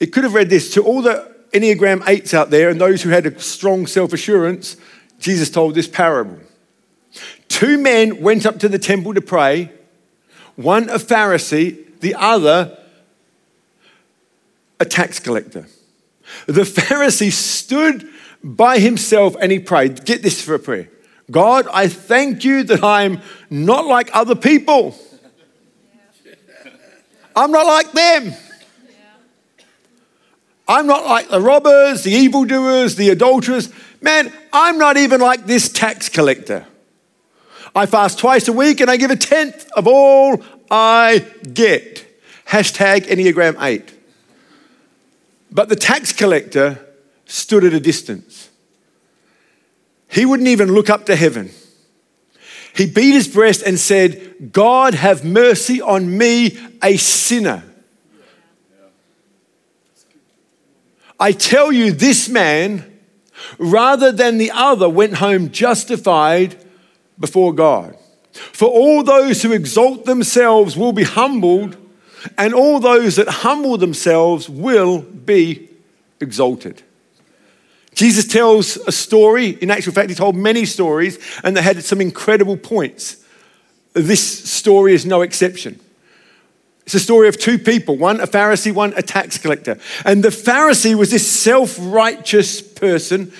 It 0.00 0.06
could 0.06 0.24
have 0.24 0.34
read 0.34 0.50
this 0.50 0.72
to 0.74 0.82
all 0.82 1.02
the 1.02 1.32
Enneagram 1.52 2.00
8s 2.00 2.34
out 2.34 2.50
there 2.50 2.68
and 2.68 2.80
those 2.80 3.02
who 3.02 3.10
had 3.10 3.26
a 3.26 3.38
strong 3.40 3.86
self 3.86 4.12
assurance. 4.12 4.76
Jesus 5.18 5.50
told 5.50 5.74
this 5.74 5.88
parable. 5.88 6.38
Two 7.48 7.78
men 7.78 8.20
went 8.20 8.44
up 8.46 8.58
to 8.60 8.68
the 8.68 8.78
temple 8.78 9.14
to 9.14 9.20
pray, 9.20 9.70
one 10.56 10.88
a 10.88 10.98
Pharisee, 10.98 11.98
the 12.00 12.14
other 12.14 12.78
a 14.80 14.84
tax 14.84 15.20
collector. 15.20 15.66
The 16.46 16.62
Pharisee 16.62 17.30
stood 17.30 18.08
by 18.42 18.78
himself 18.78 19.36
and 19.40 19.52
he 19.52 19.58
prayed. 19.58 20.04
Get 20.04 20.22
this 20.22 20.42
for 20.42 20.54
a 20.54 20.58
prayer 20.58 20.90
God, 21.30 21.66
I 21.72 21.88
thank 21.88 22.44
you 22.44 22.64
that 22.64 22.84
I'm 22.84 23.22
not 23.48 23.86
like 23.86 24.10
other 24.12 24.34
people. 24.34 24.94
I'm 27.36 27.50
not 27.50 27.66
like 27.66 27.92
them. 27.92 28.34
I'm 30.66 30.86
not 30.86 31.04
like 31.04 31.28
the 31.28 31.40
robbers, 31.40 32.04
the 32.04 32.12
evildoers, 32.12 32.96
the 32.96 33.10
adulterers. 33.10 33.70
Man, 34.00 34.32
I'm 34.52 34.78
not 34.78 34.96
even 34.96 35.20
like 35.20 35.46
this 35.46 35.68
tax 35.68 36.08
collector. 36.08 36.66
I 37.74 37.86
fast 37.86 38.18
twice 38.18 38.48
a 38.48 38.52
week 38.52 38.80
and 38.80 38.90
I 38.90 38.96
give 38.96 39.10
a 39.10 39.16
tenth 39.16 39.68
of 39.72 39.86
all 39.86 40.42
I 40.70 41.26
get. 41.52 42.06
Hashtag 42.46 43.06
Enneagram 43.06 43.60
8. 43.60 43.92
But 45.50 45.68
the 45.68 45.76
tax 45.76 46.12
collector 46.12 46.84
stood 47.26 47.64
at 47.64 47.72
a 47.72 47.80
distance. 47.80 48.48
He 50.08 50.24
wouldn't 50.24 50.48
even 50.48 50.72
look 50.72 50.88
up 50.88 51.06
to 51.06 51.16
heaven. 51.16 51.50
He 52.74 52.86
beat 52.86 53.12
his 53.12 53.28
breast 53.28 53.62
and 53.62 53.78
said, 53.78 54.52
God, 54.52 54.94
have 54.94 55.24
mercy 55.24 55.80
on 55.80 56.18
me, 56.18 56.58
a 56.82 56.96
sinner. 56.96 57.62
I 61.20 61.32
tell 61.32 61.70
you, 61.70 61.92
this 61.92 62.28
man, 62.28 62.98
rather 63.58 64.10
than 64.10 64.38
the 64.38 64.50
other, 64.50 64.88
went 64.88 65.14
home 65.14 65.50
justified 65.50 66.56
before 67.18 67.52
God. 67.52 67.96
For 68.32 68.68
all 68.68 69.04
those 69.04 69.42
who 69.42 69.52
exalt 69.52 70.04
themselves 70.04 70.76
will 70.76 70.92
be 70.92 71.04
humbled, 71.04 71.76
and 72.36 72.52
all 72.52 72.80
those 72.80 73.16
that 73.16 73.28
humble 73.28 73.78
themselves 73.78 74.48
will 74.48 74.98
be 75.02 75.68
exalted. 76.20 76.82
Jesus 77.94 78.26
tells 78.26 78.76
a 78.76 78.92
story. 78.92 79.50
In 79.50 79.70
actual 79.70 79.92
fact, 79.92 80.10
he 80.10 80.16
told 80.16 80.36
many 80.36 80.64
stories, 80.64 81.18
and 81.42 81.56
they 81.56 81.62
had 81.62 81.82
some 81.84 82.00
incredible 82.00 82.56
points. 82.56 83.24
This 83.92 84.50
story 84.50 84.94
is 84.94 85.06
no 85.06 85.22
exception. 85.22 85.78
It's 86.84 86.94
a 86.94 87.00
story 87.00 87.28
of 87.28 87.38
two 87.38 87.58
people 87.58 87.96
one 87.96 88.20
a 88.20 88.26
Pharisee, 88.26 88.72
one 88.72 88.92
a 88.96 89.02
tax 89.02 89.38
collector. 89.38 89.78
And 90.04 90.22
the 90.22 90.28
Pharisee 90.28 90.94
was 90.94 91.10
this 91.10 91.26
self 91.26 91.76
righteous 91.80 92.60
person, 92.60 93.32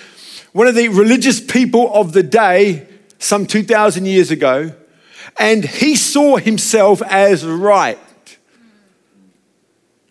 one 0.52 0.66
of 0.66 0.75
the 0.75 0.88
religious 0.88 1.40
people 1.40 1.92
of 1.92 2.12
the 2.12 2.23
day, 2.23 2.87
some 3.18 3.46
2,000 3.46 4.06
years 4.06 4.30
ago. 4.30 4.73
And 5.38 5.64
he 5.64 5.96
saw 5.96 6.37
himself 6.37 7.02
as 7.02 7.44
right. 7.44 7.99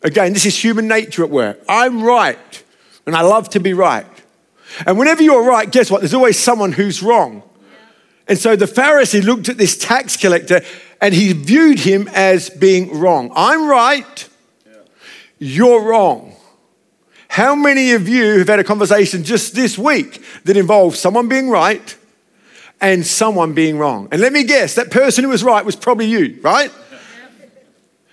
Again, 0.02 0.34
this 0.34 0.46
is 0.46 0.62
human 0.62 0.90
nature 0.90 1.24
at 1.24 1.30
work. 1.30 1.64
I'm 1.70 2.04
right, 2.04 2.64
and 3.06 3.16
I 3.16 3.22
love 3.22 3.50
to 3.52 3.60
be 3.62 3.74
right. 3.74 4.06
And 4.86 4.98
whenever 4.98 5.22
you're 5.22 5.44
right, 5.44 5.72
guess 5.72 5.92
what? 5.92 6.02
There's 6.02 6.14
always 6.14 6.38
someone 6.40 6.72
who's 6.72 7.04
wrong. 7.04 7.44
And 8.28 8.38
so 8.38 8.56
the 8.56 8.66
Pharisee 8.66 9.24
looked 9.24 9.50
at 9.50 9.58
this 9.58 9.78
tax 9.78 10.16
collector 10.18 10.62
and 11.02 11.14
he 11.14 11.34
viewed 11.34 11.80
him 11.80 12.10
as 12.14 12.50
being 12.50 13.00
wrong. 13.00 13.32
I'm 13.36 13.68
right, 13.68 14.30
you're 15.40 15.84
wrong. 15.84 16.36
How 17.28 17.56
many 17.56 17.92
of 17.92 18.08
you 18.08 18.38
have 18.38 18.48
had 18.48 18.60
a 18.60 18.64
conversation 18.64 19.24
just 19.24 19.56
this 19.56 19.78
week 19.78 20.24
that 20.46 20.56
involved 20.56 20.96
someone 20.98 21.28
being 21.28 21.50
right 21.50 21.98
and 22.80 23.06
someone 23.06 23.54
being 23.54 23.78
wrong? 23.78 24.08
And 24.12 24.22
let 24.22 24.32
me 24.32 24.44
guess, 24.44 24.76
that 24.76 24.92
person 24.92 25.24
who 25.24 25.32
was 25.32 25.44
right 25.44 25.66
was 25.66 25.76
probably 25.76 26.06
you, 26.06 26.40
right? 26.42 26.72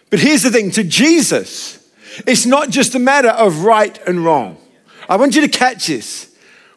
But 0.09 0.19
here's 0.19 0.43
the 0.43 0.51
thing 0.51 0.71
to 0.73 0.83
Jesus, 0.83 1.79
it's 2.27 2.47
not 2.47 2.71
just 2.71 2.95
a 2.95 2.99
matter 2.99 3.29
of 3.29 3.65
right 3.65 3.97
and 4.09 4.25
wrong. 4.25 4.57
I 5.09 5.17
want 5.17 5.37
you 5.37 5.43
to 5.43 5.49
catch 5.49 5.87
this. 5.87 6.30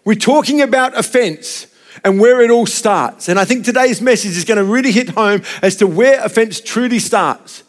We're 0.05 0.15
talking 0.15 0.62
about 0.62 0.98
offense 0.98 1.67
and 2.03 2.19
where 2.19 2.41
it 2.41 2.50
all 2.50 2.65
starts. 2.65 3.29
And 3.29 3.39
I 3.39 3.45
think 3.45 3.65
today's 3.65 4.01
message 4.01 4.36
is 4.38 4.45
going 4.45 4.57
to 4.57 4.63
really 4.63 4.91
hit 4.91 5.10
home 5.10 5.41
as 5.62 5.77
to 5.77 5.88
where 5.88 6.24
offense 6.24 6.60
truly 6.60 7.00
starts. 7.00 7.63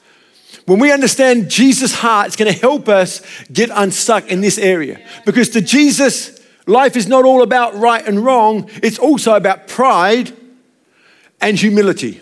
When 0.66 0.78
we 0.78 0.90
understand 0.92 1.50
Jesus' 1.50 1.94
heart, 1.94 2.28
it's 2.28 2.36
going 2.36 2.52
to 2.52 2.58
help 2.58 2.88
us 2.88 3.22
get 3.52 3.70
unstuck 3.72 4.28
in 4.28 4.40
this 4.40 4.58
area. 4.58 5.00
Because 5.26 5.50
to 5.50 5.60
Jesus, 5.60 6.40
life 6.66 6.96
is 6.96 7.06
not 7.06 7.24
all 7.24 7.42
about 7.42 7.74
right 7.74 8.06
and 8.06 8.24
wrong, 8.24 8.70
it's 8.82 8.98
also 8.98 9.34
about 9.34 9.68
pride 9.68 10.32
and 11.40 11.58
humility. 11.58 12.20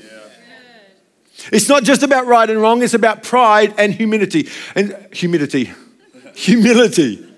It's 1.52 1.69
not 1.69 1.85
just 1.85 2.02
about 2.02 2.26
right 2.26 2.49
and 2.49 2.61
wrong, 2.61 2.83
it's 2.83 2.95
about 2.95 3.23
pride 3.23 3.75
and 3.78 3.95
humility. 3.95 4.49
And 4.75 4.97
humility. 5.12 5.73
humility. 6.35 7.31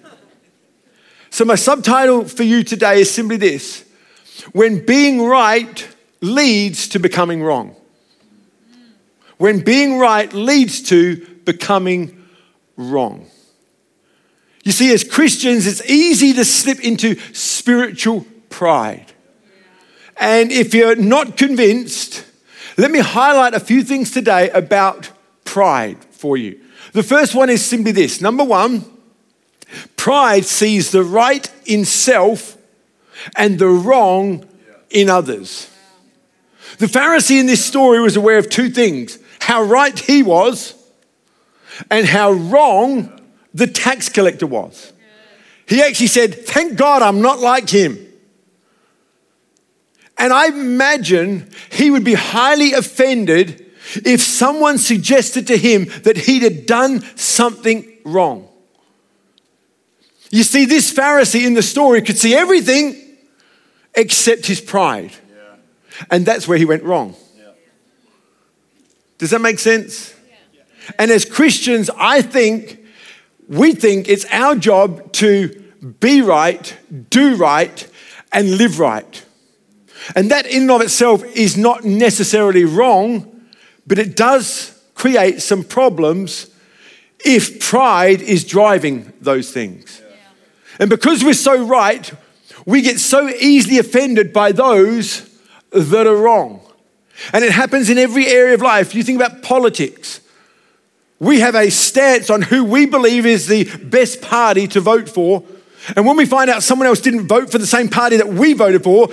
So, 1.34 1.44
my 1.44 1.56
subtitle 1.56 2.26
for 2.26 2.44
you 2.44 2.62
today 2.62 3.00
is 3.00 3.10
simply 3.10 3.36
this 3.36 3.84
when 4.52 4.86
being 4.86 5.20
right 5.20 5.88
leads 6.20 6.86
to 6.90 7.00
becoming 7.00 7.42
wrong. 7.42 7.74
When 9.38 9.58
being 9.58 9.98
right 9.98 10.32
leads 10.32 10.80
to 10.90 11.16
becoming 11.44 12.24
wrong. 12.76 13.26
You 14.62 14.70
see, 14.70 14.94
as 14.94 15.02
Christians, 15.02 15.66
it's 15.66 15.84
easy 15.90 16.34
to 16.34 16.44
slip 16.44 16.78
into 16.78 17.16
spiritual 17.32 18.24
pride. 18.48 19.12
And 20.16 20.52
if 20.52 20.72
you're 20.72 20.94
not 20.94 21.36
convinced, 21.36 22.24
let 22.78 22.92
me 22.92 23.00
highlight 23.00 23.54
a 23.54 23.60
few 23.60 23.82
things 23.82 24.12
today 24.12 24.50
about 24.50 25.10
pride 25.44 25.98
for 26.12 26.36
you. 26.36 26.60
The 26.92 27.02
first 27.02 27.34
one 27.34 27.50
is 27.50 27.66
simply 27.66 27.90
this 27.90 28.20
number 28.20 28.44
one, 28.44 28.93
pride 30.04 30.44
sees 30.44 30.90
the 30.90 31.02
right 31.02 31.50
in 31.64 31.82
self 31.82 32.58
and 33.36 33.58
the 33.58 33.66
wrong 33.66 34.46
in 34.90 35.08
others. 35.08 35.70
The 36.76 36.84
Pharisee 36.84 37.40
in 37.40 37.46
this 37.46 37.64
story 37.64 38.00
was 38.00 38.14
aware 38.14 38.36
of 38.36 38.50
two 38.50 38.68
things 38.68 39.18
how 39.40 39.62
right 39.62 39.98
he 39.98 40.22
was 40.22 40.74
and 41.90 42.06
how 42.06 42.32
wrong 42.32 43.18
the 43.54 43.66
tax 43.66 44.10
collector 44.10 44.46
was. 44.46 44.92
He 45.66 45.80
actually 45.80 46.08
said, 46.08 46.34
Thank 46.34 46.76
God 46.76 47.00
I'm 47.00 47.22
not 47.22 47.38
like 47.38 47.70
him. 47.70 47.96
And 50.18 50.34
I 50.34 50.48
imagine 50.48 51.50
he 51.72 51.90
would 51.90 52.04
be 52.04 52.12
highly 52.12 52.74
offended 52.74 53.72
if 54.04 54.20
someone 54.20 54.76
suggested 54.76 55.46
to 55.46 55.56
him 55.56 55.86
that 56.02 56.18
he'd 56.18 56.42
have 56.42 56.66
done 56.66 57.00
something 57.16 57.90
wrong. 58.04 58.50
You 60.34 60.42
see, 60.42 60.64
this 60.64 60.92
Pharisee 60.92 61.46
in 61.46 61.54
the 61.54 61.62
story 61.62 62.02
could 62.02 62.18
see 62.18 62.34
everything 62.34 63.00
except 63.94 64.46
his 64.46 64.60
pride. 64.60 65.12
Yeah. 65.30 65.54
And 66.10 66.26
that's 66.26 66.48
where 66.48 66.58
he 66.58 66.64
went 66.64 66.82
wrong. 66.82 67.14
Yeah. 67.38 67.50
Does 69.16 69.30
that 69.30 69.40
make 69.40 69.60
sense? 69.60 70.12
Yeah. 70.42 70.90
And 70.98 71.12
as 71.12 71.24
Christians, 71.24 71.88
I 71.96 72.20
think 72.20 72.80
we 73.48 73.76
think 73.76 74.08
it's 74.08 74.24
our 74.32 74.56
job 74.56 75.12
to 75.12 75.50
be 76.00 76.20
right, 76.20 76.76
do 77.10 77.36
right, 77.36 77.88
and 78.32 78.58
live 78.58 78.80
right. 78.80 79.24
And 80.16 80.32
that 80.32 80.46
in 80.46 80.62
and 80.62 80.70
of 80.72 80.80
itself 80.80 81.22
is 81.36 81.56
not 81.56 81.84
necessarily 81.84 82.64
wrong, 82.64 83.44
but 83.86 84.00
it 84.00 84.16
does 84.16 84.82
create 84.96 85.42
some 85.42 85.62
problems 85.62 86.50
if 87.24 87.60
pride 87.60 88.20
is 88.20 88.42
driving 88.42 89.12
those 89.20 89.52
things. 89.52 90.00
And 90.78 90.90
because 90.90 91.24
we're 91.24 91.34
so 91.34 91.64
right, 91.64 92.12
we 92.66 92.82
get 92.82 92.98
so 92.98 93.28
easily 93.28 93.78
offended 93.78 94.32
by 94.32 94.52
those 94.52 95.28
that 95.70 96.06
are 96.06 96.16
wrong. 96.16 96.60
And 97.32 97.44
it 97.44 97.52
happens 97.52 97.90
in 97.90 97.98
every 97.98 98.26
area 98.26 98.54
of 98.54 98.62
life. 98.62 98.94
You 98.94 99.02
think 99.02 99.20
about 99.20 99.42
politics. 99.42 100.20
We 101.20 101.40
have 101.40 101.54
a 101.54 101.70
stance 101.70 102.28
on 102.28 102.42
who 102.42 102.64
we 102.64 102.86
believe 102.86 103.24
is 103.24 103.46
the 103.46 103.64
best 103.78 104.20
party 104.20 104.66
to 104.68 104.80
vote 104.80 105.08
for. 105.08 105.44
And 105.96 106.06
when 106.06 106.16
we 106.16 106.26
find 106.26 106.50
out 106.50 106.62
someone 106.62 106.88
else 106.88 107.00
didn't 107.00 107.28
vote 107.28 107.50
for 107.50 107.58
the 107.58 107.66
same 107.66 107.88
party 107.88 108.16
that 108.16 108.28
we 108.28 108.52
voted 108.52 108.82
for, 108.82 109.08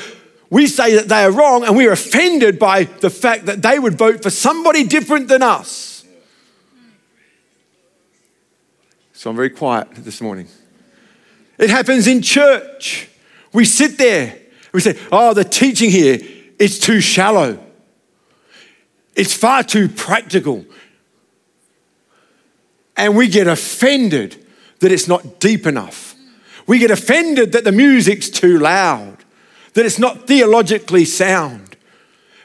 we 0.49 0.67
say 0.67 0.95
that 0.95 1.07
they 1.07 1.23
are 1.23 1.31
wrong 1.31 1.63
and 1.63 1.77
we're 1.77 1.91
offended 1.91 2.59
by 2.59 2.83
the 2.83 3.09
fact 3.09 3.45
that 3.45 3.61
they 3.61 3.79
would 3.79 3.97
vote 3.97 4.23
for 4.23 4.29
somebody 4.29 4.83
different 4.83 5.27
than 5.27 5.41
us. 5.41 6.03
So 9.13 9.29
I'm 9.29 9.35
very 9.35 9.51
quiet 9.51 9.87
this 9.95 10.19
morning. 10.19 10.47
It 11.61 11.69
happens 11.69 12.07
in 12.07 12.23
church. 12.23 13.07
We 13.53 13.65
sit 13.65 13.99
there, 13.99 14.35
we 14.73 14.81
say, 14.81 14.97
oh, 15.11 15.35
the 15.35 15.43
teaching 15.43 15.91
here 15.91 16.19
is 16.57 16.79
too 16.79 16.99
shallow. 16.99 17.63
It's 19.15 19.35
far 19.35 19.63
too 19.63 19.87
practical. 19.87 20.65
And 22.97 23.15
we 23.15 23.27
get 23.27 23.47
offended 23.47 24.43
that 24.79 24.91
it's 24.91 25.07
not 25.07 25.39
deep 25.39 25.67
enough. 25.67 26.15
We 26.65 26.79
get 26.79 26.89
offended 26.89 27.51
that 27.51 27.63
the 27.63 27.71
music's 27.71 28.29
too 28.29 28.57
loud, 28.57 29.17
that 29.73 29.85
it's 29.85 29.99
not 29.99 30.27
theologically 30.27 31.05
sound. 31.05 31.75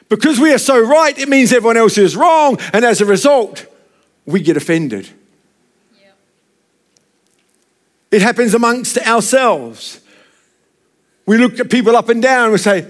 Because 0.09 0.39
we 0.39 0.53
are 0.53 0.59
so 0.59 0.79
right, 0.79 1.17
it 1.17 1.27
means 1.27 1.51
everyone 1.51 1.77
else 1.77 1.97
is 1.97 2.15
wrong, 2.15 2.59
and 2.71 2.85
as 2.85 3.01
a 3.01 3.05
result, 3.05 3.65
we 4.27 4.41
get 4.41 4.57
offended. 4.57 5.09
It 8.11 8.21
happens 8.21 8.53
amongst 8.53 8.97
ourselves. 8.99 9.99
We 11.25 11.37
look 11.37 11.59
at 11.59 11.69
people 11.69 11.95
up 11.95 12.09
and 12.09 12.21
down 12.21 12.51
we 12.51 12.57
say, 12.57 12.87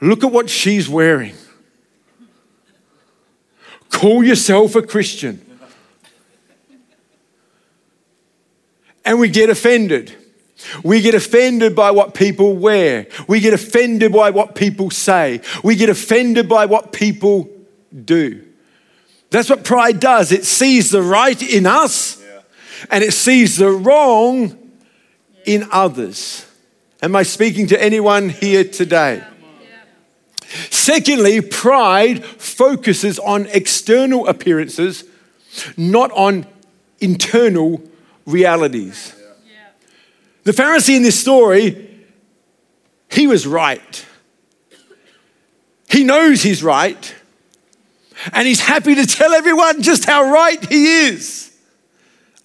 Look 0.00 0.24
at 0.24 0.32
what 0.32 0.50
she's 0.50 0.88
wearing. 0.88 1.34
Call 3.88 4.24
yourself 4.24 4.74
a 4.74 4.82
Christian. 4.82 5.46
And 9.04 9.20
we 9.20 9.28
get 9.28 9.48
offended. 9.48 10.12
We 10.82 11.00
get 11.00 11.14
offended 11.14 11.76
by 11.76 11.92
what 11.92 12.14
people 12.14 12.56
wear. 12.56 13.06
We 13.28 13.40
get 13.40 13.54
offended 13.54 14.12
by 14.12 14.30
what 14.30 14.54
people 14.56 14.90
say. 14.90 15.40
We 15.62 15.76
get 15.76 15.88
offended 15.88 16.48
by 16.48 16.66
what 16.66 16.92
people 16.92 17.48
do. 18.04 18.44
That's 19.30 19.50
what 19.50 19.64
pride 19.64 20.00
does. 20.00 20.32
It 20.32 20.44
sees 20.44 20.90
the 20.90 21.02
right 21.02 21.40
in 21.42 21.66
us. 21.66 22.21
And 22.90 23.02
it 23.04 23.12
sees 23.12 23.56
the 23.56 23.70
wrong 23.70 24.58
in 25.44 25.68
others. 25.70 26.46
Am 27.02 27.16
I 27.16 27.22
speaking 27.22 27.66
to 27.68 27.82
anyone 27.82 28.28
here 28.28 28.64
today? 28.64 29.24
Secondly, 30.70 31.40
pride 31.40 32.24
focuses 32.24 33.18
on 33.18 33.46
external 33.46 34.26
appearances, 34.28 35.04
not 35.76 36.10
on 36.12 36.46
internal 37.00 37.82
realities. 38.26 39.14
The 40.44 40.52
Pharisee 40.52 40.96
in 40.96 41.02
this 41.02 41.18
story, 41.18 41.88
he 43.10 43.26
was 43.26 43.46
right. 43.46 44.06
He 45.88 46.04
knows 46.04 46.42
he's 46.42 46.62
right. 46.62 47.14
And 48.32 48.46
he's 48.46 48.60
happy 48.60 48.94
to 48.94 49.06
tell 49.06 49.32
everyone 49.32 49.82
just 49.82 50.04
how 50.04 50.30
right 50.30 50.64
he 50.66 51.06
is. 51.06 51.51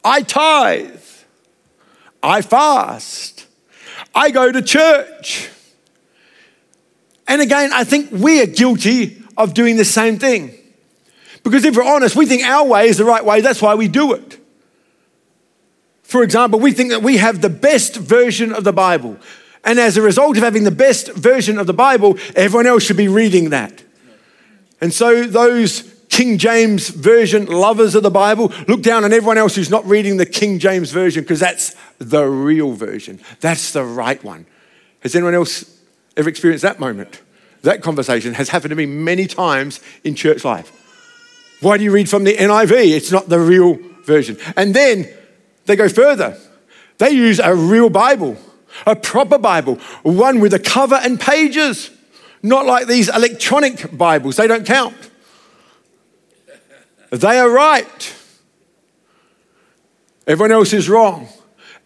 I 0.07 0.21
tithe. 0.21 1.03
I 2.23 2.41
fast. 2.41 3.45
I 4.15 4.31
go 4.31 4.49
to 4.49 4.61
church. 4.61 5.49
And 7.27 7.41
again, 7.41 7.71
I 7.73 7.83
think 7.83 8.09
we 8.11 8.41
are 8.41 8.45
guilty 8.45 9.21
of 9.35 9.53
doing 9.53 9.75
the 9.75 9.83
same 9.83 10.17
thing. 10.17 10.53
Because 11.43 11.65
if 11.65 11.75
we're 11.75 11.83
honest, 11.83 12.15
we 12.15 12.25
think 12.25 12.43
our 12.43 12.65
way 12.65 12.87
is 12.87 12.97
the 12.97 13.03
right 13.03 13.23
way, 13.23 13.41
that's 13.41 13.61
why 13.61 13.75
we 13.75 13.89
do 13.89 14.13
it. 14.13 14.39
For 16.03 16.23
example, 16.23 16.61
we 16.61 16.71
think 16.71 16.91
that 16.91 17.03
we 17.03 17.17
have 17.17 17.41
the 17.41 17.49
best 17.49 17.97
version 17.97 18.53
of 18.53 18.63
the 18.63 18.71
Bible. 18.71 19.17
And 19.65 19.77
as 19.77 19.97
a 19.97 20.01
result 20.01 20.37
of 20.37 20.43
having 20.43 20.63
the 20.63 20.71
best 20.71 21.11
version 21.11 21.59
of 21.59 21.67
the 21.67 21.73
Bible, 21.73 22.17
everyone 22.33 22.65
else 22.65 22.83
should 22.83 22.95
be 22.95 23.09
reading 23.09 23.49
that. 23.49 23.83
And 24.79 24.93
so 24.93 25.25
those 25.25 25.96
King 26.17 26.39
James 26.39 26.89
Version 26.89 27.45
lovers 27.45 27.93
of 27.93 28.01
the 28.01 28.09
Bible 28.09 28.51
look 28.67 28.81
down 28.81 29.03
on 29.03 29.13
everyone 29.13 29.37
else 29.37 29.53
who's 29.53 29.69
not 29.69 29.85
reading 29.85 30.17
the 30.17 30.25
King 30.25 30.57
James 30.57 30.91
Version 30.91 31.21
because 31.21 31.39
that's 31.39 31.75
the 31.99 32.25
real 32.25 32.71
version. 32.71 33.19
That's 33.39 33.71
the 33.71 33.83
right 33.83 34.23
one. 34.23 34.47
Has 35.01 35.13
anyone 35.13 35.35
else 35.35 35.79
ever 36.17 36.27
experienced 36.27 36.63
that 36.63 36.79
moment? 36.79 37.21
That 37.61 37.83
conversation 37.83 38.33
has 38.33 38.49
happened 38.49 38.71
to 38.71 38.75
me 38.75 38.87
many 38.87 39.27
times 39.27 39.79
in 40.03 40.15
church 40.15 40.43
life. 40.43 40.71
Why 41.61 41.77
do 41.77 41.83
you 41.83 41.91
read 41.91 42.09
from 42.09 42.23
the 42.23 42.35
NIV? 42.35 42.95
It's 42.95 43.11
not 43.11 43.29
the 43.29 43.39
real 43.39 43.77
version. 44.03 44.39
And 44.55 44.73
then 44.73 45.07
they 45.67 45.75
go 45.75 45.87
further. 45.87 46.35
They 46.97 47.11
use 47.11 47.39
a 47.39 47.53
real 47.53 47.91
Bible, 47.91 48.37
a 48.87 48.95
proper 48.95 49.37
Bible, 49.37 49.75
one 50.01 50.39
with 50.39 50.55
a 50.55 50.59
cover 50.59 50.95
and 50.95 51.19
pages, 51.19 51.91
not 52.41 52.65
like 52.65 52.87
these 52.87 53.07
electronic 53.07 53.95
Bibles. 53.95 54.37
They 54.37 54.47
don't 54.47 54.65
count. 54.65 55.06
They 57.09 57.39
are 57.39 57.49
right. 57.49 58.15
Everyone 60.25 60.51
else 60.51 60.73
is 60.73 60.89
wrong. 60.89 61.29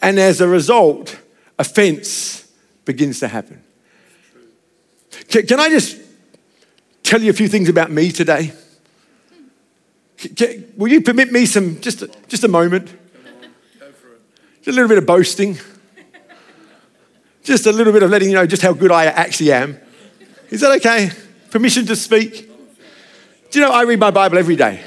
And 0.01 0.20
as 0.20 0.42
a 0.42 0.48
result, 0.48 1.20
offense 1.60 2.51
begins 2.86 3.20
to 3.20 3.28
happen. 3.28 3.63
Can, 5.28 5.46
can 5.46 5.60
I 5.60 5.70
just 5.70 5.98
tell 7.04 7.22
you 7.22 7.30
a 7.30 7.34
few 7.34 7.48
things 7.48 7.70
about 7.70 7.92
me 7.92 8.12
today? 8.12 8.54
Can, 10.18 10.74
will 10.75 10.92
you 10.92 11.01
permit 11.01 11.32
me 11.32 11.46
some, 11.46 11.80
just, 11.82 12.04
just 12.28 12.44
a 12.44 12.48
moment? 12.48 12.92
Just 14.58 14.68
a 14.68 14.72
little 14.72 14.88
bit 14.88 14.98
of 14.98 15.06
boasting. 15.06 15.58
Just 17.44 17.66
a 17.66 17.72
little 17.72 17.94
bit 17.94 18.04
of 18.04 18.10
letting 18.10 18.30
you 18.30 18.36
know 18.36 18.46
just 18.46 18.62
how 18.62 18.74
good 18.74 18.92
I 18.92 19.06
actually 19.06 19.51
am. 19.51 19.80
Is 20.50 20.62
that 20.62 20.72
okay? 20.78 21.12
Permission 21.50 21.86
to 21.88 21.96
speak? 21.96 22.50
Do 23.50 23.60
you 23.60 23.66
know 23.66 23.72
I 23.72 23.84
read 23.84 24.00
my 24.00 24.12
Bible 24.12 24.38
every 24.38 24.56
day? 24.56 24.82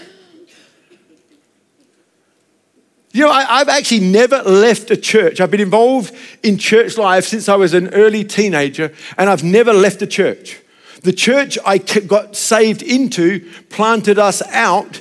You 3.14 3.20
know, 3.20 3.30
I, 3.30 3.58
have 3.58 3.68
actually 3.68 4.00
never 4.00 4.42
left 4.42 4.90
a 4.90 4.96
church. 4.96 5.40
I've 5.40 5.52
been 5.52 5.60
involved 5.60 6.12
in 6.42 6.58
church 6.58 6.98
life 6.98 7.24
since 7.26 7.48
I 7.48 7.54
was 7.54 7.72
an 7.72 7.94
early 7.94 8.24
teenager, 8.24 8.92
and 9.16 9.30
I've 9.30 9.44
never 9.44 9.72
left 9.72 10.02
a 10.02 10.06
church. 10.08 10.60
The 11.02 11.12
church 11.12 11.56
I 11.64 11.78
got 11.78 12.34
saved 12.34 12.82
into 12.82 13.48
planted 13.70 14.18
us 14.18 14.42
out, 14.48 15.00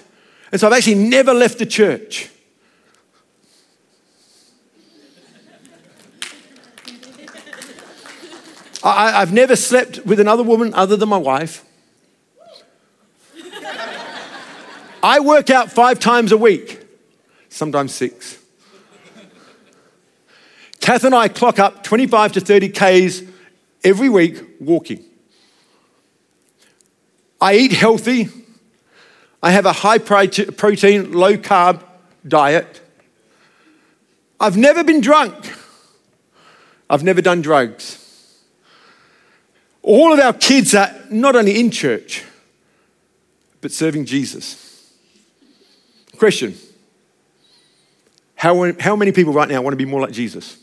and 0.51 0.62
so 0.62 0.67
I've 0.67 0.74
actually 0.74 0.93
never 0.93 1.34
left 1.34 1.58
the 1.58 1.65
church. 1.65 2.29
I, 8.84 9.22
have 9.22 9.34
never 9.34 9.55
slept 9.55 10.05
with 10.05 10.20
another 10.20 10.43
woman 10.43 10.72
other 10.75 10.96
than 10.96 11.10
my 11.10 11.17
wife. 11.17 11.65
I 15.01 15.20
work 15.20 15.50
out 15.50 15.72
five 15.72 15.99
times 15.99 16.32
a 16.32 16.38
week 16.38 16.83
sometimes 17.54 17.94
six. 17.94 18.39
Kath 20.82 21.04
and 21.04 21.16
I 21.16 21.28
clock 21.28 21.60
up 21.60 21.84
25 21.84 22.34
to 22.34 22.42
30 22.42 22.70
Ks 22.70 23.22
every 23.84 24.10
week 24.10 24.44
walking. 24.60 25.04
I 27.39 27.56
eat 27.56 27.72
healthy. 27.72 28.30
I 29.42 29.52
have 29.52 29.66
a 29.66 29.74
high 29.74 29.98
protein, 29.98 31.12
low 31.12 31.38
carb 31.38 31.84
diet. 32.28 32.82
I've 34.39 34.58
never 34.58 34.84
been 34.84 35.02
drunk. 35.02 35.54
I've 36.89 37.04
never 37.04 37.22
done 37.22 37.42
drugs. 37.42 38.00
All 39.82 40.12
of 40.12 40.20
our 40.20 40.34
kids 40.34 40.74
are 40.74 40.94
not 41.10 41.36
only 41.36 41.60
in 41.60 41.70
church, 41.70 42.24
but 43.62 43.72
serving 43.72 44.06
Jesus. 44.06 44.92
Question 46.18 46.56
how, 48.43 48.73
how 48.77 48.93
many 48.97 49.13
people 49.13 49.32
right 49.32 49.47
now 49.47 49.62
want 49.62 49.71
to 49.71 49.77
be 49.77 49.86
more 49.86 50.01
like 50.01 50.12
Jesus? 50.12 50.58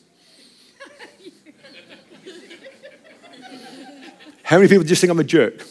How 4.42 4.58
many 4.58 4.68
people 4.68 4.84
just 4.84 5.00
think 5.00 5.10
I'm 5.10 5.18
a 5.18 5.24
jerk? 5.24 5.66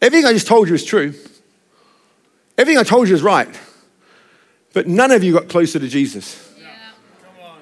Everything 0.00 0.24
I 0.24 0.32
just 0.32 0.46
told 0.46 0.68
you 0.68 0.76
is 0.76 0.84
true. 0.84 1.14
Everything 2.56 2.78
I 2.78 2.84
told 2.84 3.08
you 3.08 3.16
is 3.16 3.24
right. 3.24 3.48
But 4.72 4.86
none 4.86 5.10
of 5.10 5.24
you 5.24 5.32
got 5.32 5.48
closer 5.48 5.80
to 5.80 5.88
Jesus. 5.88 6.54
Yeah. 6.56 7.56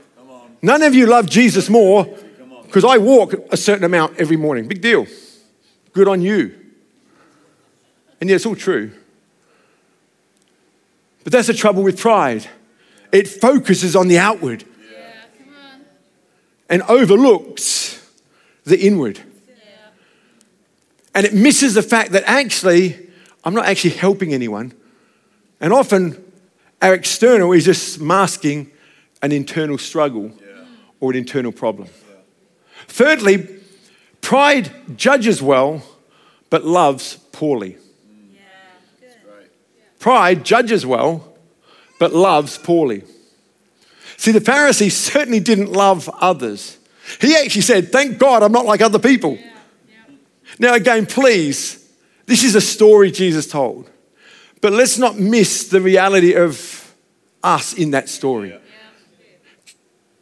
None 0.60 0.82
of 0.82 0.94
you 0.94 1.06
love 1.06 1.24
Jesus 1.26 1.70
more 1.70 2.04
because 2.66 2.84
I 2.84 2.98
walk 2.98 3.32
a 3.50 3.56
certain 3.56 3.84
amount 3.84 4.18
every 4.18 4.36
morning. 4.36 4.68
Big 4.68 4.82
deal. 4.82 5.06
Good 5.94 6.06
on 6.06 6.20
you. 6.20 6.54
And 8.20 8.28
yet 8.28 8.36
it's 8.36 8.44
all 8.44 8.54
true. 8.54 8.92
But 11.24 11.32
that's 11.32 11.48
the 11.48 11.54
trouble 11.54 11.82
with 11.82 11.98
pride. 11.98 12.48
It 13.12 13.28
focuses 13.28 13.96
on 13.96 14.08
the 14.08 14.18
outward 14.18 14.64
and 16.68 16.82
overlooks 16.82 18.08
the 18.64 18.78
inward. 18.78 19.20
And 21.14 21.26
it 21.26 21.34
misses 21.34 21.74
the 21.74 21.82
fact 21.82 22.12
that 22.12 22.22
actually, 22.24 22.96
I'm 23.44 23.52
not 23.52 23.66
actually 23.66 23.90
helping 23.90 24.32
anyone. 24.32 24.72
And 25.60 25.72
often, 25.72 26.24
our 26.80 26.94
external 26.94 27.52
is 27.52 27.64
just 27.64 28.00
masking 28.00 28.70
an 29.20 29.32
internal 29.32 29.76
struggle 29.76 30.32
or 31.00 31.10
an 31.10 31.16
internal 31.16 31.52
problem. 31.52 31.88
Thirdly, 32.86 33.48
pride 34.20 34.70
judges 34.96 35.42
well 35.42 35.82
but 36.48 36.64
loves 36.64 37.16
poorly. 37.32 37.76
Pride 40.00 40.44
judges 40.44 40.84
well, 40.84 41.32
but 41.98 42.12
loves 42.12 42.58
poorly. 42.58 43.04
See, 44.16 44.32
the 44.32 44.40
Pharisee 44.40 44.90
certainly 44.90 45.40
didn't 45.40 45.70
love 45.70 46.10
others. 46.20 46.78
He 47.20 47.36
actually 47.36 47.62
said, 47.62 47.92
Thank 47.92 48.18
God 48.18 48.42
I'm 48.42 48.52
not 48.52 48.66
like 48.66 48.80
other 48.80 48.98
people. 48.98 49.32
Yeah, 49.32 49.52
yeah. 49.88 50.14
Now, 50.58 50.74
again, 50.74 51.06
please, 51.06 51.88
this 52.26 52.42
is 52.42 52.54
a 52.54 52.60
story 52.60 53.10
Jesus 53.10 53.46
told. 53.46 53.90
But 54.62 54.72
let's 54.72 54.98
not 54.98 55.18
miss 55.18 55.68
the 55.68 55.80
reality 55.80 56.34
of 56.34 56.94
us 57.42 57.74
in 57.74 57.92
that 57.92 58.08
story. 58.08 58.50
Yeah. 58.50 58.58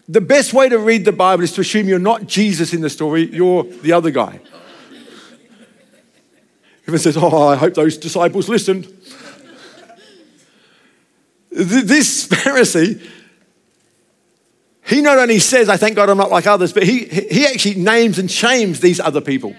The 0.09 0.21
best 0.21 0.55
way 0.55 0.69
to 0.69 0.79
read 0.79 1.05
the 1.05 1.13
Bible 1.13 1.45
is 1.45 1.53
to 1.53 1.61
assume 1.61 1.89
you're 1.89 1.99
not 1.99 2.27
Jesus 2.27 2.73
in 2.73 2.81
the 2.81 2.91
story, 2.91 3.33
you're 3.33 3.63
the 3.63 3.93
other 3.93 4.11
guy. 4.11 4.41
Everyone 6.83 6.99
says, 6.99 7.17
Oh, 7.17 7.49
I 7.49 7.57
hope 7.57 7.75
those 7.75 7.97
disciples 7.97 8.49
listened. 8.49 8.93
This 11.51 12.27
Pharisee, 12.29 13.05
he 14.83 15.03
not 15.03 15.19
only 15.19 15.39
says, 15.39 15.69
I 15.69 15.77
thank 15.77 15.97
God 15.97 16.09
I'm 16.09 16.17
not 16.17 16.31
like 16.31 16.47
others, 16.47 16.73
but 16.73 16.83
he, 16.83 17.05
he 17.05 17.47
actually 17.47 17.75
names 17.75 18.19
and 18.19 18.31
shames 18.31 18.81
these 18.81 19.01
other 19.01 19.21
people. 19.21 19.55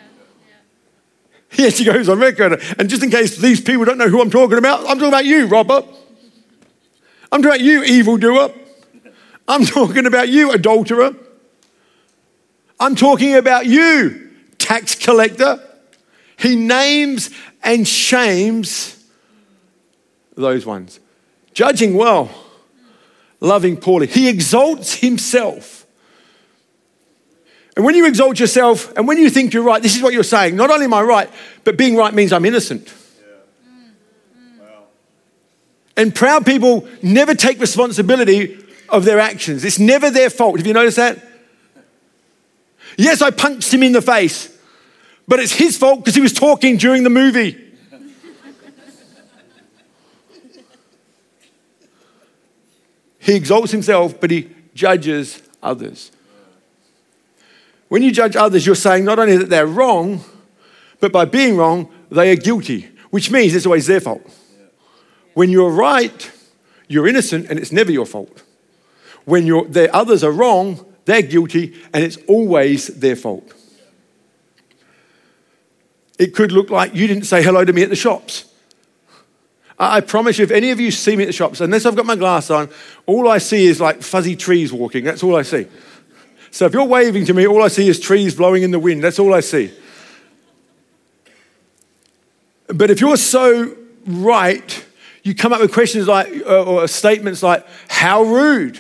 He 1.52 1.66
actually 1.66 1.86
goes 1.86 2.10
on 2.10 2.20
record, 2.20 2.62
and 2.78 2.90
just 2.90 3.04
in 3.04 3.10
case 3.10 3.38
these 3.38 3.60
people 3.62 3.86
don't 3.86 3.98
know 3.98 4.10
who 4.10 4.22
I'm 4.22 4.30
talking 4.30 4.58
about, 4.58 4.82
I'm 4.82 4.98
talking 4.98 5.08
about 5.08 5.26
you, 5.26 5.48
robber. 5.48 5.84
I'm 7.32 7.42
talking 7.42 7.46
about 7.46 7.62
you, 7.62 7.84
evildoer. 7.84 8.54
I'm 9.48 9.66
talking 9.66 10.06
about 10.06 10.30
you, 10.30 10.52
adulterer. 10.52 11.16
I'm 12.80 12.96
talking 12.96 13.36
about 13.36 13.66
you, 13.66 14.32
tax 14.58 14.96
collector. 14.96 15.60
He 16.38 16.56
names 16.56 17.32
and 17.64 17.88
shames 17.88 19.04
those 20.36 20.66
ones 20.66 21.00
judging 21.54 21.96
well, 21.96 22.30
loving 23.40 23.78
poorly. 23.78 24.08
He 24.08 24.30
exalts 24.30 24.96
himself. 24.96 25.86
And 27.76 27.86
when 27.86 27.96
you 27.96 28.06
exalt 28.08 28.40
yourself 28.40 28.92
and 28.98 29.08
when 29.08 29.18
you 29.18 29.30
think 29.30 29.54
you're 29.54 29.64
right, 29.64 29.82
this 29.82 29.96
is 29.96 30.04
what 30.04 30.14
you're 30.14 30.24
saying. 30.24 30.56
Not 30.56 30.70
only 30.70 30.86
am 30.86 30.94
I 30.94 31.02
right, 31.02 31.30
but 31.64 31.78
being 31.78 31.96
right 31.96 32.14
means 32.14 32.34
I'm 32.34 32.46
innocent. 32.46 32.94
And 35.96 36.16
proud 36.16 36.46
people 36.46 36.88
never 37.02 37.36
take 37.36 37.60
responsibility 37.60 38.58
of 38.88 39.06
their 39.06 39.20
actions. 39.20 39.66
It's 39.66 39.80
never 39.80 40.10
their 40.10 40.30
fault. 40.30 40.58
Have 40.58 40.68
you 40.68 40.74
noticed 40.74 40.98
that? 40.98 41.20
Yes, 42.98 43.22
I 43.22 43.32
punched 43.32 43.74
him 43.74 43.84
in 43.84 43.92
the 43.92 44.02
face, 44.02 44.58
but 45.28 45.40
it's 45.40 45.54
his 45.54 45.78
fault 45.78 46.00
because 46.00 46.16
he 46.16 46.22
was 46.22 46.34
talking 46.34 46.78
during 46.78 47.04
the 47.04 47.10
movie. 47.10 47.69
He 53.30 53.36
exalts 53.36 53.72
himself, 53.72 54.20
but 54.20 54.32
he 54.32 54.50
judges 54.74 55.42
others. 55.62 56.12
When 57.88 58.04
you 58.04 58.12
judge 58.12 58.36
others, 58.36 58.66
you're 58.66 58.76
saying 58.76 59.06
not 59.06 59.20
only 59.20 59.38
that 59.38 59.50
they're 59.50 59.68
wrong, 59.68 60.24
but 61.00 61.12
by 61.12 61.26
being 61.26 61.58
wrong, 61.58 61.92
they 62.12 62.32
are 62.32 62.36
guilty, 62.36 62.90
which 63.10 63.32
means 63.32 63.56
it's 63.56 63.66
always 63.66 63.88
their 63.88 64.00
fault. 64.00 64.22
When 65.34 65.50
you're 65.50 65.72
right, 65.72 66.32
you're 66.88 67.08
innocent 67.08 67.48
and 67.50 67.60
it's 67.60 67.72
never 67.72 67.92
your 67.92 68.06
fault. 68.06 68.44
When 69.26 69.46
you're, 69.46 69.66
the 69.66 69.94
others 69.96 70.24
are 70.24 70.32
wrong, 70.32 70.86
they're 71.06 71.22
guilty 71.22 71.76
and 71.94 72.04
it's 72.04 72.18
always 72.28 72.88
their 72.88 73.16
fault. 73.16 73.54
It 76.18 76.36
could 76.36 76.52
look 76.52 76.70
like 76.70 76.94
you 76.94 77.08
didn't 77.08 77.24
say 77.24 77.42
hello 77.42 77.64
to 77.64 77.72
me 77.72 77.84
at 77.84 77.90
the 77.90 77.96
shops. 77.96 78.49
I 79.80 80.02
promise 80.02 80.38
you, 80.38 80.44
if 80.44 80.52
any 80.52 80.72
of 80.72 80.80
you 80.82 80.92
see 80.92 81.16
me 81.16 81.24
at 81.24 81.28
the 81.28 81.34
shops, 81.34 81.62
unless 81.62 81.86
I've 81.86 81.96
got 81.96 82.06
my 82.06 82.18
glass 82.18 82.50
on, 82.50 82.70
all 83.06 83.30
I 83.30 83.38
see 83.38 83.66
is 83.66 83.80
like 83.80 84.02
fuzzy 84.02 84.36
trees 84.36 84.74
walking. 84.74 85.06
That's 85.06 85.24
all 85.24 85.38
I 85.38 85.44
see. 85.44 85.68
So 86.52 86.66
if 86.66 86.74
you're 86.74 86.84
waving 86.84 87.26
to 87.26 87.34
me, 87.34 87.48
all 87.48 87.64
I 87.64 87.70
see 87.70 87.88
is 87.88 88.00
trees 88.00 88.36
blowing 88.36 88.64
in 88.64 88.72
the 88.72 88.80
wind. 88.80 89.04
That's 89.04 89.20
all 89.20 89.34
I 89.34 89.40
see. 89.40 89.72
But 92.68 92.92
if 92.92 93.00
you're 93.00 93.18
so 93.18 93.76
right, 94.06 94.86
you 95.24 95.34
come 95.34 95.54
up 95.54 95.62
with 95.62 95.72
questions 95.72 96.08
like, 96.08 96.46
or 96.46 96.88
statements 96.88 97.42
like, 97.42 97.66
how 97.88 98.24
rude. 98.24 98.80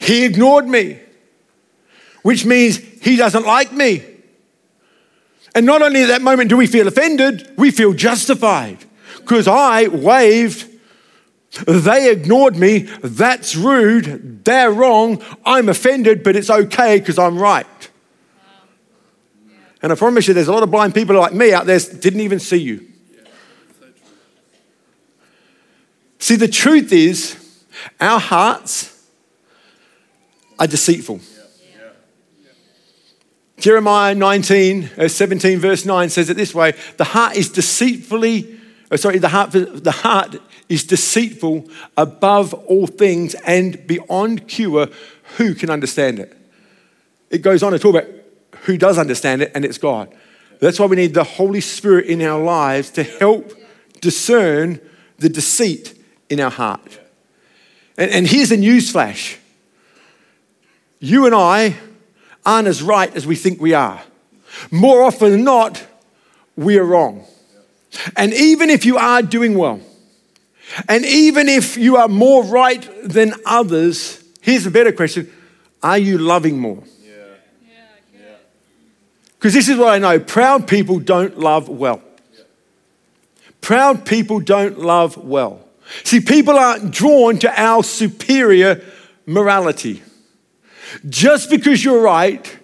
He 0.00 0.24
ignored 0.24 0.66
me, 0.66 0.98
which 2.22 2.44
means 2.44 2.78
he 2.78 3.14
doesn't 3.14 3.46
like 3.46 3.72
me. 3.72 4.11
And 5.54 5.66
not 5.66 5.82
only 5.82 6.02
at 6.02 6.08
that 6.08 6.22
moment 6.22 6.48
do 6.48 6.56
we 6.56 6.66
feel 6.66 6.88
offended, 6.88 7.52
we 7.56 7.70
feel 7.70 7.92
justified 7.92 8.78
because 9.18 9.46
I 9.46 9.88
waved. 9.88 10.68
They 11.66 12.10
ignored 12.10 12.56
me. 12.56 12.78
That's 13.02 13.54
rude. 13.54 14.44
They're 14.44 14.72
wrong. 14.72 15.22
I'm 15.44 15.68
offended, 15.68 16.22
but 16.22 16.34
it's 16.34 16.48
okay 16.48 16.98
because 16.98 17.18
I'm 17.18 17.38
right. 17.38 17.66
And 19.82 19.92
I 19.92 19.96
promise 19.96 20.28
you, 20.28 20.34
there's 20.34 20.48
a 20.48 20.52
lot 20.52 20.62
of 20.62 20.70
blind 20.70 20.94
people 20.94 21.16
like 21.16 21.34
me 21.34 21.52
out 21.52 21.66
there 21.66 21.78
didn't 21.78 22.20
even 22.20 22.38
see 22.38 22.58
you. 22.58 22.88
See, 26.18 26.36
the 26.36 26.48
truth 26.48 26.92
is, 26.92 27.36
our 28.00 28.20
hearts 28.20 29.06
are 30.58 30.68
deceitful. 30.68 31.20
Jeremiah 33.62 34.12
19, 34.12 34.90
uh, 34.98 35.06
17, 35.06 35.60
verse 35.60 35.84
9 35.84 36.08
says 36.08 36.28
it 36.28 36.36
this 36.36 36.52
way 36.52 36.72
The 36.96 37.04
heart 37.04 37.36
is 37.36 37.48
deceitfully, 37.48 38.58
oh, 38.90 38.96
sorry, 38.96 39.18
the 39.18 39.28
heart, 39.28 39.52
the 39.52 39.92
heart 40.02 40.34
is 40.68 40.82
deceitful 40.82 41.68
above 41.96 42.54
all 42.54 42.88
things 42.88 43.34
and 43.46 43.86
beyond 43.86 44.48
cure. 44.48 44.88
Who 45.36 45.54
can 45.54 45.70
understand 45.70 46.18
it? 46.18 46.36
It 47.30 47.42
goes 47.42 47.62
on 47.62 47.70
to 47.70 47.78
talk 47.78 47.94
about 47.94 48.10
who 48.62 48.76
does 48.76 48.98
understand 48.98 49.42
it, 49.42 49.52
and 49.54 49.64
it's 49.64 49.78
God. 49.78 50.12
That's 50.58 50.80
why 50.80 50.86
we 50.86 50.96
need 50.96 51.14
the 51.14 51.22
Holy 51.22 51.60
Spirit 51.60 52.06
in 52.06 52.20
our 52.20 52.42
lives 52.42 52.90
to 52.90 53.04
help 53.04 53.52
discern 54.00 54.80
the 55.18 55.28
deceit 55.28 55.96
in 56.28 56.40
our 56.40 56.50
heart. 56.50 56.98
And, 57.96 58.10
and 58.10 58.26
here's 58.26 58.50
a 58.50 58.56
newsflash 58.56 59.36
you 60.98 61.26
and 61.26 61.34
I 61.34 61.76
aren't 62.44 62.68
as 62.68 62.82
right 62.82 63.14
as 63.14 63.26
we 63.26 63.36
think 63.36 63.60
we 63.60 63.74
are. 63.74 64.02
More 64.70 65.02
often 65.02 65.30
than 65.30 65.44
not, 65.44 65.84
we 66.56 66.78
are 66.78 66.84
wrong. 66.84 67.24
And 68.16 68.32
even 68.32 68.70
if 68.70 68.84
you 68.84 68.98
are 68.98 69.22
doing 69.22 69.56
well, 69.56 69.80
and 70.88 71.04
even 71.04 71.48
if 71.48 71.76
you 71.76 71.96
are 71.96 72.08
more 72.08 72.44
right 72.44 72.88
than 73.02 73.34
others, 73.44 74.22
here's 74.40 74.66
a 74.66 74.70
better 74.70 74.92
question 74.92 75.30
are 75.82 75.98
you 75.98 76.18
loving 76.18 76.58
more? 76.58 76.82
Because 79.34 79.54
this 79.54 79.68
is 79.68 79.76
what 79.76 79.88
I 79.88 79.98
know 79.98 80.20
proud 80.20 80.68
people 80.68 81.00
don't 81.00 81.38
love 81.38 81.68
well. 81.68 82.00
Proud 83.60 84.06
people 84.06 84.40
don't 84.40 84.78
love 84.78 85.16
well. 85.16 85.68
See, 86.04 86.20
people 86.20 86.56
aren't 86.56 86.92
drawn 86.92 87.38
to 87.40 87.60
our 87.60 87.82
superior 87.82 88.82
morality. 89.26 90.02
Just 91.08 91.50
because 91.50 91.84
you're 91.84 92.02
right 92.02 92.58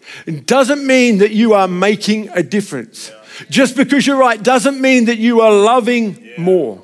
doesn't 0.47 0.87
mean 0.87 1.19
that 1.19 1.33
you 1.33 1.55
are 1.55 1.69
making 1.69 2.29
a 2.31 2.43
difference. 2.43 3.11
Just 3.49 3.77
because 3.77 4.07
you're 4.07 4.19
right 4.19 4.43
doesn't 4.43 4.81
mean 4.81 5.07
that 5.07 5.19
you 5.19 5.41
are 5.41 5.53
loving 5.53 6.33
more. 6.39 6.83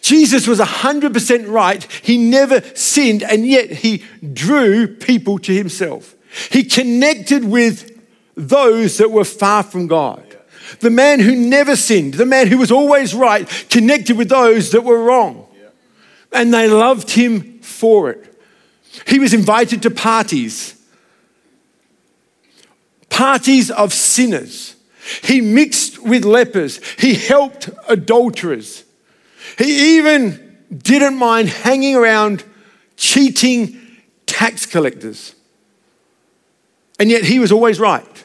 Jesus 0.00 0.46
was 0.46 0.58
100% 0.58 1.50
right. 1.50 1.82
He 2.02 2.16
never 2.16 2.62
sinned, 2.74 3.22
and 3.22 3.46
yet 3.46 3.70
he 3.70 4.04
drew 4.32 4.86
people 4.86 5.38
to 5.40 5.54
himself. 5.54 6.14
He 6.50 6.64
connected 6.64 7.44
with 7.44 7.92
those 8.34 8.98
that 8.98 9.10
were 9.10 9.24
far 9.24 9.62
from 9.62 9.86
God. 9.86 10.22
The 10.80 10.90
man 10.90 11.20
who 11.20 11.34
never 11.36 11.76
sinned, 11.76 12.14
the 12.14 12.26
man 12.26 12.48
who 12.48 12.58
was 12.58 12.72
always 12.72 13.14
right, 13.14 13.48
connected 13.70 14.16
with 14.16 14.28
those 14.28 14.70
that 14.72 14.82
were 14.82 15.02
wrong. 15.02 15.46
And 16.32 16.52
they 16.52 16.68
loved 16.68 17.10
him 17.10 17.60
for 17.60 18.10
it. 18.10 18.35
He 19.06 19.18
was 19.18 19.34
invited 19.34 19.82
to 19.82 19.90
parties, 19.90 20.80
parties 23.10 23.70
of 23.70 23.92
sinners. 23.92 24.76
He 25.22 25.40
mixed 25.40 26.02
with 26.02 26.24
lepers. 26.24 26.80
He 26.94 27.14
helped 27.14 27.70
adulterers. 27.88 28.84
He 29.58 29.96
even 29.96 30.58
didn't 30.76 31.16
mind 31.16 31.48
hanging 31.48 31.94
around 31.94 32.44
cheating 32.96 33.80
tax 34.26 34.66
collectors. 34.66 35.34
And 36.98 37.10
yet 37.10 37.24
he 37.24 37.38
was 37.38 37.52
always 37.52 37.78
right. 37.78 38.24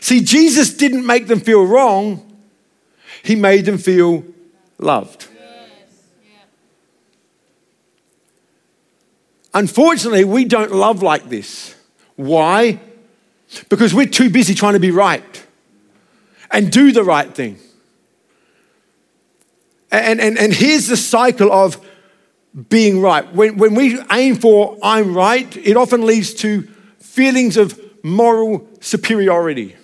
See, 0.00 0.20
Jesus 0.22 0.74
didn't 0.74 1.04
make 1.04 1.26
them 1.26 1.40
feel 1.40 1.64
wrong, 1.64 2.26
he 3.22 3.36
made 3.36 3.66
them 3.66 3.78
feel 3.78 4.24
loved. 4.78 5.26
Unfortunately, 9.52 10.24
we 10.24 10.44
don't 10.44 10.72
love 10.72 11.02
like 11.02 11.28
this. 11.28 11.74
Why? 12.16 12.80
Because 13.68 13.92
we're 13.92 14.06
too 14.06 14.30
busy 14.30 14.54
trying 14.54 14.74
to 14.74 14.80
be 14.80 14.90
right 14.90 15.46
and 16.50 16.70
do 16.70 16.92
the 16.92 17.02
right 17.02 17.32
thing. 17.34 17.58
And, 19.90 20.20
and, 20.20 20.38
and 20.38 20.52
here's 20.52 20.86
the 20.86 20.96
cycle 20.96 21.52
of 21.52 21.84
being 22.68 23.00
right. 23.00 23.32
When, 23.34 23.56
when 23.58 23.74
we 23.74 24.00
aim 24.12 24.36
for 24.36 24.78
I'm 24.82 25.14
right, 25.14 25.56
it 25.56 25.76
often 25.76 26.06
leads 26.06 26.34
to 26.34 26.62
feelings 26.98 27.56
of 27.56 27.78
moral 28.04 28.68
superiority. 28.80 29.76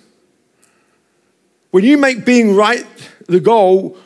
When 1.71 1.83
you 1.83 1.97
make 1.97 2.25
being 2.25 2.55
right 2.55 2.85
the 3.27 3.39
goal, 3.39 3.97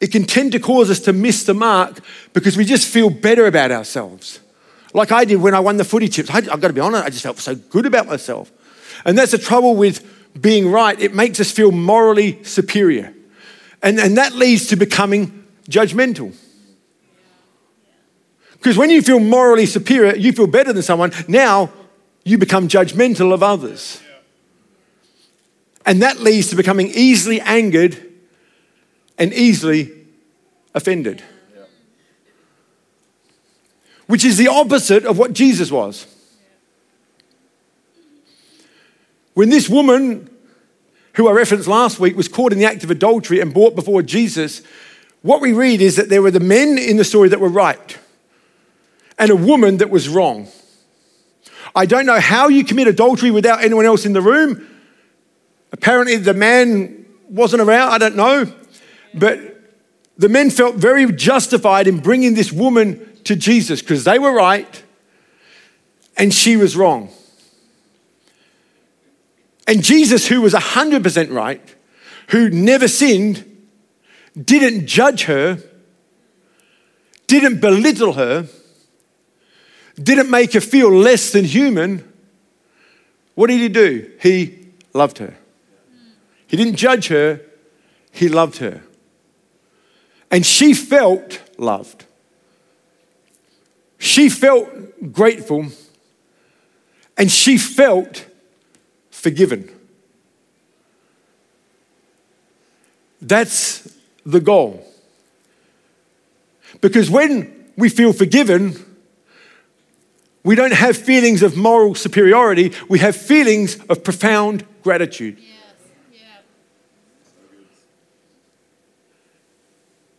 it 0.00 0.12
can 0.12 0.24
tend 0.24 0.52
to 0.52 0.60
cause 0.60 0.90
us 0.90 1.00
to 1.00 1.12
miss 1.12 1.44
the 1.44 1.54
mark 1.54 2.00
because 2.32 2.56
we 2.56 2.64
just 2.64 2.88
feel 2.88 3.10
better 3.10 3.46
about 3.46 3.70
ourselves. 3.72 4.40
Like 4.94 5.12
I 5.12 5.24
did 5.24 5.36
when 5.36 5.54
I 5.54 5.60
won 5.60 5.76
the 5.76 5.84
footy 5.84 6.08
tips. 6.08 6.30
I, 6.30 6.34
have 6.34 6.60
got 6.60 6.68
to 6.68 6.72
be 6.72 6.80
honest, 6.80 7.04
I 7.04 7.10
just 7.10 7.22
felt 7.22 7.38
so 7.38 7.54
good 7.54 7.86
about 7.86 8.06
myself. 8.06 8.52
And 9.04 9.18
that's 9.18 9.32
the 9.32 9.38
trouble 9.38 9.76
with 9.76 10.04
being 10.40 10.70
right. 10.70 10.98
It 11.00 11.14
makes 11.14 11.40
us 11.40 11.50
feel 11.50 11.72
morally 11.72 12.42
superior. 12.44 13.12
And, 13.82 13.98
and 13.98 14.16
that 14.16 14.32
leads 14.32 14.68
to 14.68 14.76
becoming 14.76 15.46
judgmental. 15.68 16.34
Because 18.52 18.76
when 18.76 18.90
you 18.90 19.02
feel 19.02 19.20
morally 19.20 19.66
superior, 19.66 20.16
you 20.16 20.32
feel 20.32 20.46
better 20.46 20.72
than 20.72 20.82
someone, 20.82 21.12
now 21.28 21.70
you 22.24 22.38
become 22.38 22.68
judgmental 22.68 23.32
of 23.32 23.42
others. 23.42 24.00
And 25.86 26.02
that 26.02 26.18
leads 26.18 26.50
to 26.50 26.56
becoming 26.56 26.88
easily 26.88 27.40
angered 27.40 28.07
and 29.18 29.32
easily 29.34 29.90
offended. 30.74 31.22
Which 34.06 34.24
is 34.24 34.38
the 34.38 34.48
opposite 34.48 35.04
of 35.04 35.18
what 35.18 35.32
Jesus 35.32 35.70
was. 35.70 36.06
When 39.34 39.50
this 39.50 39.68
woman, 39.68 40.30
who 41.14 41.28
I 41.28 41.32
referenced 41.32 41.68
last 41.68 42.00
week, 42.00 42.16
was 42.16 42.26
caught 42.26 42.52
in 42.52 42.58
the 42.58 42.64
act 42.64 42.84
of 42.84 42.90
adultery 42.90 43.40
and 43.40 43.52
brought 43.52 43.74
before 43.74 44.02
Jesus, 44.02 44.62
what 45.22 45.40
we 45.40 45.52
read 45.52 45.80
is 45.80 45.96
that 45.96 46.08
there 46.08 46.22
were 46.22 46.30
the 46.30 46.40
men 46.40 46.78
in 46.78 46.96
the 46.96 47.04
story 47.04 47.28
that 47.28 47.40
were 47.40 47.48
right 47.48 47.98
and 49.18 49.30
a 49.30 49.36
woman 49.36 49.78
that 49.78 49.90
was 49.90 50.08
wrong. 50.08 50.48
I 51.74 51.86
don't 51.86 52.06
know 52.06 52.20
how 52.20 52.48
you 52.48 52.64
commit 52.64 52.88
adultery 52.88 53.30
without 53.30 53.62
anyone 53.62 53.84
else 53.84 54.06
in 54.06 54.12
the 54.12 54.22
room. 54.22 54.66
Apparently, 55.72 56.16
the 56.16 56.34
man 56.34 57.06
wasn't 57.28 57.62
around, 57.62 57.92
I 57.92 57.98
don't 57.98 58.16
know. 58.16 58.50
But 59.18 59.40
the 60.16 60.28
men 60.28 60.50
felt 60.50 60.76
very 60.76 61.10
justified 61.12 61.86
in 61.86 62.00
bringing 62.00 62.34
this 62.34 62.52
woman 62.52 63.16
to 63.24 63.36
Jesus 63.36 63.80
because 63.80 64.04
they 64.04 64.18
were 64.18 64.32
right 64.32 64.82
and 66.16 66.34
she 66.34 66.56
was 66.56 66.76
wrong. 66.76 67.10
And 69.66 69.84
Jesus, 69.84 70.26
who 70.26 70.40
was 70.40 70.54
100% 70.54 71.32
right, 71.32 71.62
who 72.28 72.50
never 72.50 72.88
sinned, 72.88 73.44
didn't 74.42 74.86
judge 74.86 75.24
her, 75.24 75.58
didn't 77.26 77.60
belittle 77.60 78.14
her, 78.14 78.48
didn't 80.02 80.30
make 80.30 80.54
her 80.54 80.60
feel 80.60 80.90
less 80.90 81.32
than 81.32 81.44
human. 81.44 82.10
What 83.34 83.48
did 83.48 83.60
he 83.60 83.68
do? 83.68 84.10
He 84.20 84.68
loved 84.94 85.18
her. 85.18 85.34
He 86.46 86.56
didn't 86.56 86.76
judge 86.76 87.08
her, 87.08 87.40
he 88.10 88.28
loved 88.28 88.56
her. 88.58 88.82
And 90.30 90.44
she 90.44 90.74
felt 90.74 91.40
loved. 91.58 92.04
She 93.98 94.28
felt 94.28 94.68
grateful 95.12 95.66
and 97.16 97.30
she 97.30 97.58
felt 97.58 98.26
forgiven. 99.10 99.68
That's 103.20 103.96
the 104.24 104.40
goal. 104.40 104.84
Because 106.80 107.10
when 107.10 107.72
we 107.76 107.88
feel 107.88 108.12
forgiven, 108.12 108.76
we 110.44 110.54
don't 110.54 110.72
have 110.72 110.96
feelings 110.96 111.42
of 111.42 111.56
moral 111.56 111.94
superiority, 111.94 112.72
we 112.88 113.00
have 113.00 113.16
feelings 113.16 113.78
of 113.88 114.04
profound 114.04 114.64
gratitude. 114.82 115.38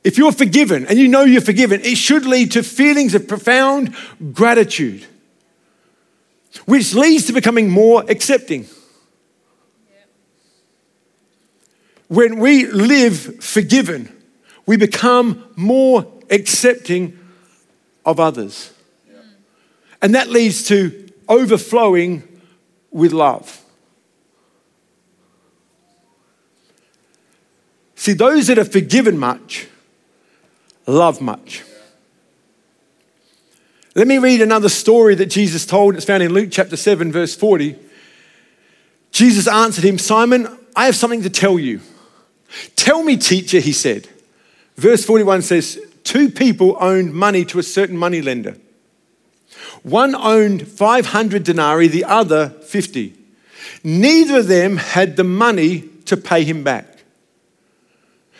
If 0.03 0.17
you're 0.17 0.31
forgiven 0.31 0.85
and 0.87 0.97
you 0.97 1.07
know 1.07 1.23
you're 1.23 1.41
forgiven, 1.41 1.81
it 1.81 1.97
should 1.97 2.25
lead 2.25 2.51
to 2.53 2.63
feelings 2.63 3.13
of 3.15 3.27
profound 3.27 3.95
gratitude, 4.33 5.05
which 6.65 6.93
leads 6.93 7.25
to 7.25 7.33
becoming 7.33 7.69
more 7.69 8.03
accepting. 8.09 8.65
When 12.07 12.39
we 12.39 12.65
live 12.65 13.43
forgiven, 13.43 14.15
we 14.65 14.77
become 14.77 15.43
more 15.55 16.11
accepting 16.29 17.19
of 18.05 18.19
others. 18.19 18.73
And 20.01 20.15
that 20.15 20.29
leads 20.29 20.63
to 20.69 21.09
overflowing 21.27 22.23
with 22.89 23.11
love. 23.11 23.63
See, 27.95 28.13
those 28.13 28.47
that 28.47 28.57
are 28.57 28.65
forgiven 28.65 29.17
much 29.17 29.67
love 30.89 31.21
much. 31.21 31.63
Let 33.95 34.07
me 34.07 34.17
read 34.17 34.41
another 34.41 34.69
story 34.69 35.15
that 35.15 35.27
Jesus 35.27 35.65
told. 35.65 35.95
It's 35.95 36.05
found 36.05 36.23
in 36.23 36.33
Luke 36.33 36.49
chapter 36.51 36.77
7, 36.77 37.11
verse 37.11 37.35
40. 37.35 37.75
Jesus 39.11 39.47
answered 39.47 39.83
him, 39.83 39.97
Simon, 39.97 40.47
I 40.75 40.85
have 40.85 40.95
something 40.95 41.23
to 41.23 41.29
tell 41.29 41.57
you. 41.57 41.81
Tell 42.75 43.03
me, 43.03 43.17
teacher, 43.17 43.59
he 43.59 43.71
said. 43.71 44.07
Verse 44.75 45.03
41 45.03 45.41
says, 45.41 45.79
Two 46.03 46.29
people 46.29 46.77
owned 46.79 47.13
money 47.13 47.45
to 47.45 47.59
a 47.59 47.63
certain 47.63 47.97
money 47.97 48.21
lender. 48.21 48.57
One 49.83 50.15
owned 50.15 50.67
500 50.67 51.43
denarii, 51.43 51.87
the 51.87 52.05
other 52.05 52.49
50. 52.49 53.15
Neither 53.83 54.39
of 54.39 54.47
them 54.47 54.77
had 54.77 55.15
the 55.15 55.23
money 55.23 55.81
to 56.05 56.17
pay 56.17 56.43
him 56.43 56.63
back. 56.63 57.03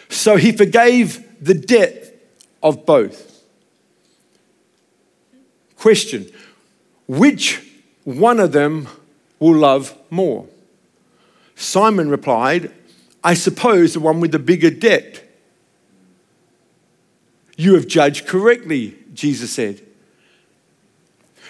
So 0.09 0.38
he 0.38 0.51
forgave 0.51 1.23
the 1.43 1.53
debt 1.53 2.09
of 2.62 2.86
both. 2.86 3.43
Question 5.78 6.30
Which 7.08 7.65
one 8.04 8.39
of 8.39 8.52
them 8.52 8.88
will 9.39 9.56
love 9.56 9.98
more? 10.10 10.48
Simon 11.56 12.10
replied, 12.10 12.72
I 13.24 13.34
suppose 13.34 13.93
the 13.93 14.00
one 14.00 14.22
with 14.22 14.32
the 14.32 14.39
bigger 14.39 14.69
debt. 14.69 15.26
You 17.58 17.74
have 17.76 17.88
judged 17.88 18.26
correctly, 18.26 18.98
Jesus 19.13 19.52
said. 19.52 19.82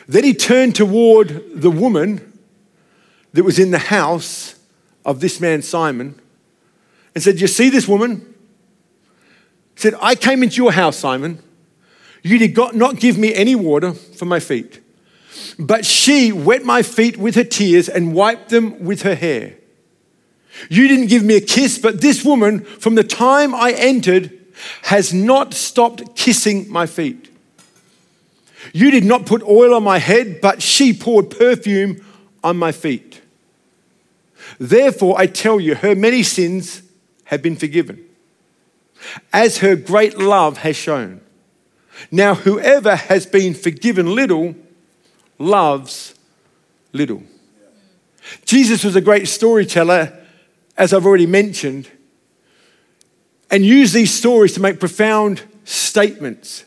Then 0.08 0.24
he 0.24 0.34
turned 0.34 0.76
toward 0.76 1.62
the 1.62 1.70
woman 1.70 2.40
that 3.34 3.44
was 3.44 3.60
in 3.60 3.70
the 3.70 3.78
house 3.78 4.56
of 5.06 5.20
this 5.20 5.40
man 5.40 5.62
Simon 5.62 6.20
and 7.14 7.24
said, 7.24 7.40
You 7.40 7.48
see 7.48 7.70
this 7.70 7.88
woman? 7.88 8.34
Said, 9.80 9.96
I 10.02 10.16
came 10.16 10.44
into 10.44 10.58
your 10.58 10.74
house, 10.74 10.98
Simon. 10.98 11.40
You 12.22 12.38
did 12.38 12.58
not 12.76 13.00
give 13.00 13.18
me 13.18 13.34
any 13.34 13.56
water 13.56 13.94
for 13.94 14.26
my 14.26 14.42
feet, 14.42 14.82
but 15.58 15.86
she 15.86 16.34
wet 16.34 16.66
my 16.66 16.82
feet 16.82 17.16
with 17.16 17.36
her 17.36 17.46
tears 17.46 17.88
and 17.88 18.14
wiped 18.14 18.50
them 18.50 18.84
with 18.84 19.04
her 19.04 19.16
hair. 19.16 19.56
You 20.70 20.90
didn't 20.90 21.08
give 21.08 21.24
me 21.24 21.38
a 21.38 21.40
kiss, 21.40 21.78
but 21.78 22.02
this 22.02 22.26
woman, 22.26 22.66
from 22.66 22.96
the 22.96 23.06
time 23.06 23.56
I 23.56 23.72
entered, 23.72 24.38
has 24.82 25.14
not 25.14 25.54
stopped 25.54 26.14
kissing 26.14 26.70
my 26.70 26.86
feet. 26.86 27.34
You 28.74 28.92
did 28.92 29.06
not 29.06 29.26
put 29.26 29.42
oil 29.44 29.74
on 29.74 29.84
my 29.84 30.00
head, 30.00 30.42
but 30.42 30.62
she 30.62 30.92
poured 30.92 31.30
perfume 31.30 32.06
on 32.44 32.58
my 32.58 32.74
feet. 32.74 33.22
Therefore, 34.60 35.16
I 35.18 35.28
tell 35.28 35.58
you, 35.58 35.76
her 35.76 35.96
many 35.96 36.22
sins 36.22 36.82
have 37.24 37.42
been 37.42 37.56
forgiven 37.56 38.09
as 39.32 39.60
her 39.60 39.76
great 39.76 40.18
love 40.18 40.60
has 40.60 40.76
shown. 40.76 41.22
Now, 42.12 42.36
whoever 42.36 42.96
has 42.96 43.26
been 43.26 43.54
forgiven 43.54 44.16
little 44.16 44.56
loves 45.38 46.16
little. 46.94 47.24
Jesus 48.46 48.84
was 48.84 48.96
a 48.96 49.02
great 49.02 49.28
storyteller, 49.28 50.18
as 50.78 50.94
I've 50.94 51.06
already 51.06 51.26
mentioned, 51.26 51.90
and 53.52 53.66
used 53.66 53.94
these 53.94 54.14
stories 54.14 54.54
to 54.54 54.62
make 54.62 54.80
profound 54.80 55.42
statements 55.64 56.66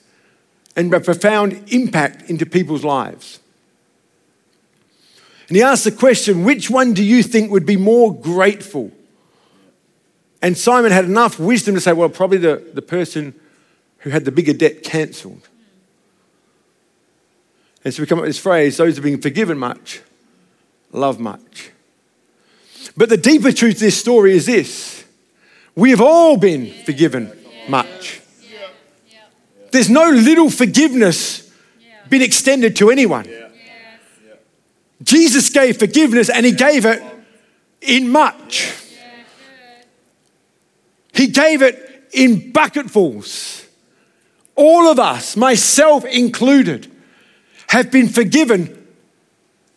and 0.74 0.92
a 0.92 1.00
profound 1.00 1.72
impact 1.72 2.28
into 2.28 2.46
people's 2.46 2.84
lives. 2.84 3.38
And 5.48 5.56
he 5.56 5.62
asked 5.62 5.84
the 5.84 5.92
question 5.92 6.44
which 6.44 6.70
one 6.70 6.94
do 6.94 7.04
you 7.04 7.22
think 7.22 7.50
would 7.50 7.66
be 7.66 7.76
more 7.76 8.14
grateful? 8.14 8.90
And 10.42 10.58
Simon 10.58 10.90
had 10.90 11.04
enough 11.04 11.38
wisdom 11.38 11.76
to 11.76 11.80
say, 11.80 11.92
well, 11.92 12.08
probably 12.08 12.38
the, 12.38 12.70
the 12.74 12.82
person 12.82 13.34
who 13.98 14.10
had 14.10 14.24
the 14.24 14.32
bigger 14.32 14.52
debt 14.52 14.82
cancelled. 14.82 15.48
And 17.84 17.94
so 17.94 18.02
we 18.02 18.06
come 18.06 18.18
up 18.18 18.22
with 18.22 18.30
this 18.30 18.38
phrase 18.38 18.76
those 18.76 18.96
who 18.96 19.02
have 19.02 19.04
been 19.04 19.22
forgiven 19.22 19.56
much, 19.56 20.02
love 20.90 21.20
much. 21.20 21.70
But 22.96 23.08
the 23.08 23.16
deeper 23.16 23.52
truth 23.52 23.74
of 23.74 23.80
this 23.80 23.98
story 23.98 24.32
is 24.32 24.46
this 24.46 25.04
we 25.74 25.90
have 25.90 26.00
all 26.00 26.36
been 26.36 26.72
forgiven 26.84 27.32
much. 27.68 28.20
There's 29.70 29.88
no 29.88 30.10
little 30.10 30.50
forgiveness 30.50 31.50
been 32.10 32.20
extended 32.20 32.76
to 32.76 32.90
anyone. 32.90 33.26
Jesus 35.02 35.48
gave 35.48 35.78
forgiveness 35.78 36.28
and 36.28 36.44
he 36.44 36.52
gave 36.52 36.84
it 36.84 37.02
in 37.80 38.10
much. 38.10 38.81
He 41.12 41.28
gave 41.28 41.62
it 41.62 42.08
in 42.12 42.52
bucketfuls. 42.52 43.66
All 44.54 44.88
of 44.88 44.98
us, 44.98 45.36
myself 45.36 46.04
included, 46.04 46.90
have 47.68 47.90
been 47.90 48.08
forgiven 48.08 48.86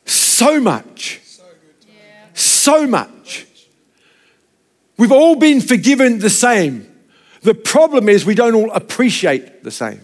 so 0.05 0.59
much. 0.59 1.21
So 2.33 2.85
much. 2.85 3.47
We've 4.97 5.11
all 5.11 5.35
been 5.35 5.61
forgiven 5.61 6.19
the 6.19 6.29
same. 6.29 6.91
The 7.41 7.53
problem 7.53 8.09
is 8.09 8.25
we 8.25 8.35
don't 8.35 8.55
all 8.55 8.71
appreciate 8.71 9.63
the 9.63 9.71
same. 9.71 10.01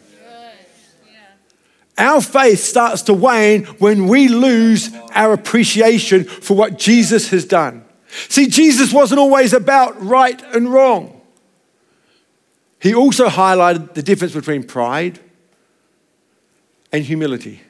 Our 1.98 2.22
faith 2.22 2.60
starts 2.62 3.04
to 3.04 3.14
wane 3.14 3.66
when 3.80 4.08
we 4.08 4.28
lose 4.28 4.90
our 5.14 5.34
appreciation 5.34 6.24
for 6.24 6.56
what 6.56 6.80
Jesus 6.80 7.30
has 7.30 7.46
done. 7.46 7.86
See, 8.30 8.48
Jesus 8.48 8.92
wasn't 8.92 9.20
always 9.20 9.54
about 9.54 10.02
right 10.04 10.42
and 10.54 10.72
wrong. 10.72 11.21
He 12.82 12.96
also 12.96 13.28
highlighted 13.28 13.94
the 13.94 14.02
difference 14.02 14.34
between 14.34 14.64
pride 14.64 15.20
and 16.92 17.04
humility. 17.04 17.62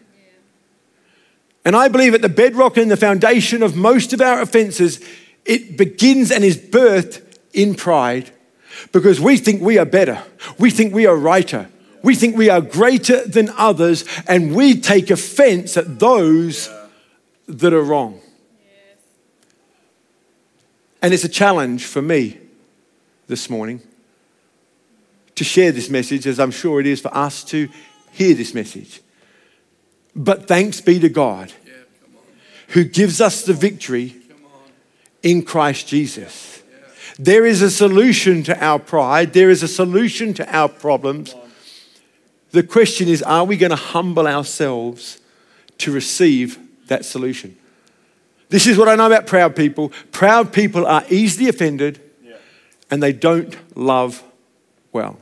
And 1.65 1.76
I 1.76 1.89
believe 1.89 2.13
at 2.13 2.21
the 2.21 2.30
bedrock 2.30 2.78
and 2.78 2.89
the 2.89 2.95
foundation 2.95 3.62
of 3.62 3.76
most 3.76 4.13
of 4.13 4.21
our 4.21 4.41
offenses, 4.41 5.02
it 5.45 5.78
begins 5.78 6.32
and 6.32 6.45
is 6.45 6.58
birthed 6.58 7.21
in 7.54 7.76
pride 7.76 8.32
because 8.93 9.19
we 9.19 9.36
think 9.36 9.62
we 9.62 9.78
are 9.78 9.86
better. 9.86 10.24
We 10.58 10.71
think 10.71 10.93
we 10.93 11.06
are 11.06 11.15
righter. 11.15 11.69
We 12.02 12.15
think 12.15 12.38
we 12.38 12.50
are 12.50 12.62
greater 12.62 13.28
than 13.28 13.50
others, 13.58 14.06
and 14.28 14.56
we 14.56 14.80
take 14.80 15.12
offense 15.12 15.78
at 15.78 16.00
those 16.00 16.69
that 17.47 17.74
are 17.74 17.84
wrong. 17.84 18.21
And 21.02 21.13
it's 21.13 21.26
a 21.26 21.30
challenge 21.30 21.86
for 21.86 22.02
me 22.02 22.39
this 23.28 23.50
morning 23.50 23.82
to 25.36 25.44
share 25.44 25.72
this 25.72 25.89
message, 25.89 26.28
as 26.28 26.39
I'm 26.39 26.52
sure 26.52 26.80
it 26.80 26.88
is 26.88 27.02
for 27.02 27.15
us 27.15 27.44
to 27.46 27.70
hear 28.12 28.34
this 28.34 28.54
message. 28.54 29.02
But 30.15 30.48
thanks 30.48 30.82
be 30.82 31.00
to 31.00 31.10
God 31.10 31.54
who 32.70 32.84
gives 32.84 33.20
us 33.20 33.46
the 33.46 33.54
victory 33.54 34.15
in 35.24 35.44
Christ 35.44 35.88
Jesus. 35.88 36.63
There 37.20 37.46
is 37.46 37.62
a 37.62 37.70
solution 37.70 38.44
to 38.44 38.63
our 38.63 38.80
pride, 38.80 39.34
there 39.34 39.50
is 39.50 39.62
a 39.62 39.67
solution 39.67 40.34
to 40.36 40.56
our 40.56 40.70
problems. 40.70 41.36
The 42.52 42.63
question 42.63 43.08
is 43.08 43.22
are 43.22 43.46
we 43.46 43.58
going 43.58 43.72
to 43.72 43.76
humble 43.76 44.28
ourselves 44.28 45.20
to 45.80 45.91
receive 45.91 46.60
that 46.88 47.06
solution? 47.06 47.58
This 48.50 48.67
is 48.67 48.78
what 48.78 48.89
I 48.89 48.96
know 48.96 49.08
about 49.08 49.28
proud 49.28 49.56
people. 49.56 49.91
Proud 50.12 50.52
people 50.52 50.86
are 50.86 51.04
easily 51.10 51.48
offended 51.48 52.02
and 52.89 53.02
they 53.02 53.13
don't 53.13 53.56
love 53.78 54.24
well. 54.92 55.18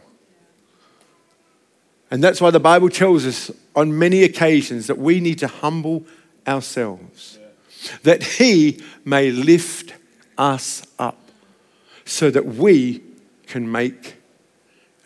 And 2.11 2.23
that's 2.23 2.41
why 2.41 2.49
the 2.49 2.59
Bible 2.59 2.89
tells 2.89 3.25
us 3.25 3.51
on 3.75 3.97
many 3.97 4.23
occasions 4.23 4.87
that 4.87 4.97
we 4.97 5.19
need 5.19 5.39
to 5.39 5.47
humble 5.47 6.05
ourselves, 6.47 7.37
that 8.03 8.23
He 8.23 8.81
may 9.05 9.31
lift 9.31 9.93
us 10.37 10.85
up 10.97 11.17
so 12.05 12.31
that 12.31 12.45
we 12.45 13.03
can 13.45 13.71
make 13.71 14.15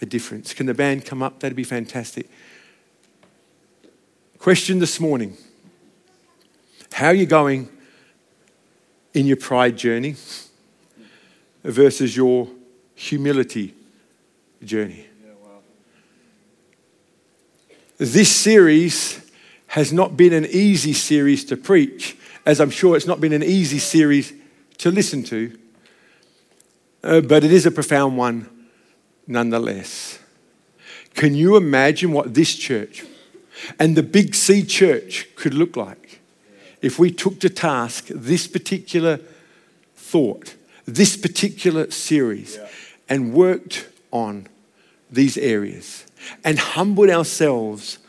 a 0.01 0.05
difference. 0.05 0.53
Can 0.53 0.65
the 0.65 0.73
band 0.73 1.05
come 1.05 1.21
up? 1.21 1.39
That'd 1.39 1.55
be 1.55 1.63
fantastic. 1.63 2.29
Question 4.37 4.79
this 4.79 4.99
morning 4.99 5.37
How 6.93 7.07
are 7.07 7.13
you 7.13 7.25
going 7.25 7.69
in 9.13 9.25
your 9.25 9.37
pride 9.37 9.77
journey 9.77 10.15
versus 11.63 12.15
your 12.15 12.49
humility 12.95 13.73
journey? 14.65 15.07
This 17.97 18.35
series 18.35 19.21
has 19.67 19.93
not 19.93 20.17
been 20.17 20.33
an 20.33 20.45
easy 20.45 20.93
series 20.93 21.45
to 21.45 21.55
preach, 21.55 22.17
as 22.45 22.59
I'm 22.59 22.69
sure 22.69 22.95
it's 22.95 23.07
not 23.07 23.21
been 23.21 23.33
an 23.33 23.43
easy 23.43 23.79
series 23.79 24.33
to 24.79 24.91
listen 24.91 25.23
to, 25.23 25.57
uh, 27.03 27.21
but 27.21 27.43
it 27.43 27.51
is 27.51 27.65
a 27.65 27.71
profound 27.71 28.17
one 28.17 28.49
nonetheless. 29.27 30.19
Can 31.13 31.35
you 31.35 31.55
imagine 31.55 32.11
what 32.11 32.33
this 32.33 32.55
church 32.55 33.05
and 33.79 33.95
the 33.95 34.03
Big 34.03 34.35
C 34.35 34.63
church 34.63 35.27
could 35.35 35.53
look 35.53 35.77
like 35.77 36.19
if 36.81 36.99
we 36.99 37.11
took 37.11 37.39
to 37.39 37.49
task 37.49 38.07
this 38.07 38.47
particular 38.47 39.19
thought, 39.95 40.55
this 40.85 41.15
particular 41.15 41.89
series, 41.91 42.57
yeah. 42.57 42.67
and 43.07 43.33
worked 43.33 43.87
on 44.11 44.47
these 45.13 45.37
areas 45.37 46.05
and 46.43 46.57
humbled 46.57 47.09
ourselves 47.09 47.99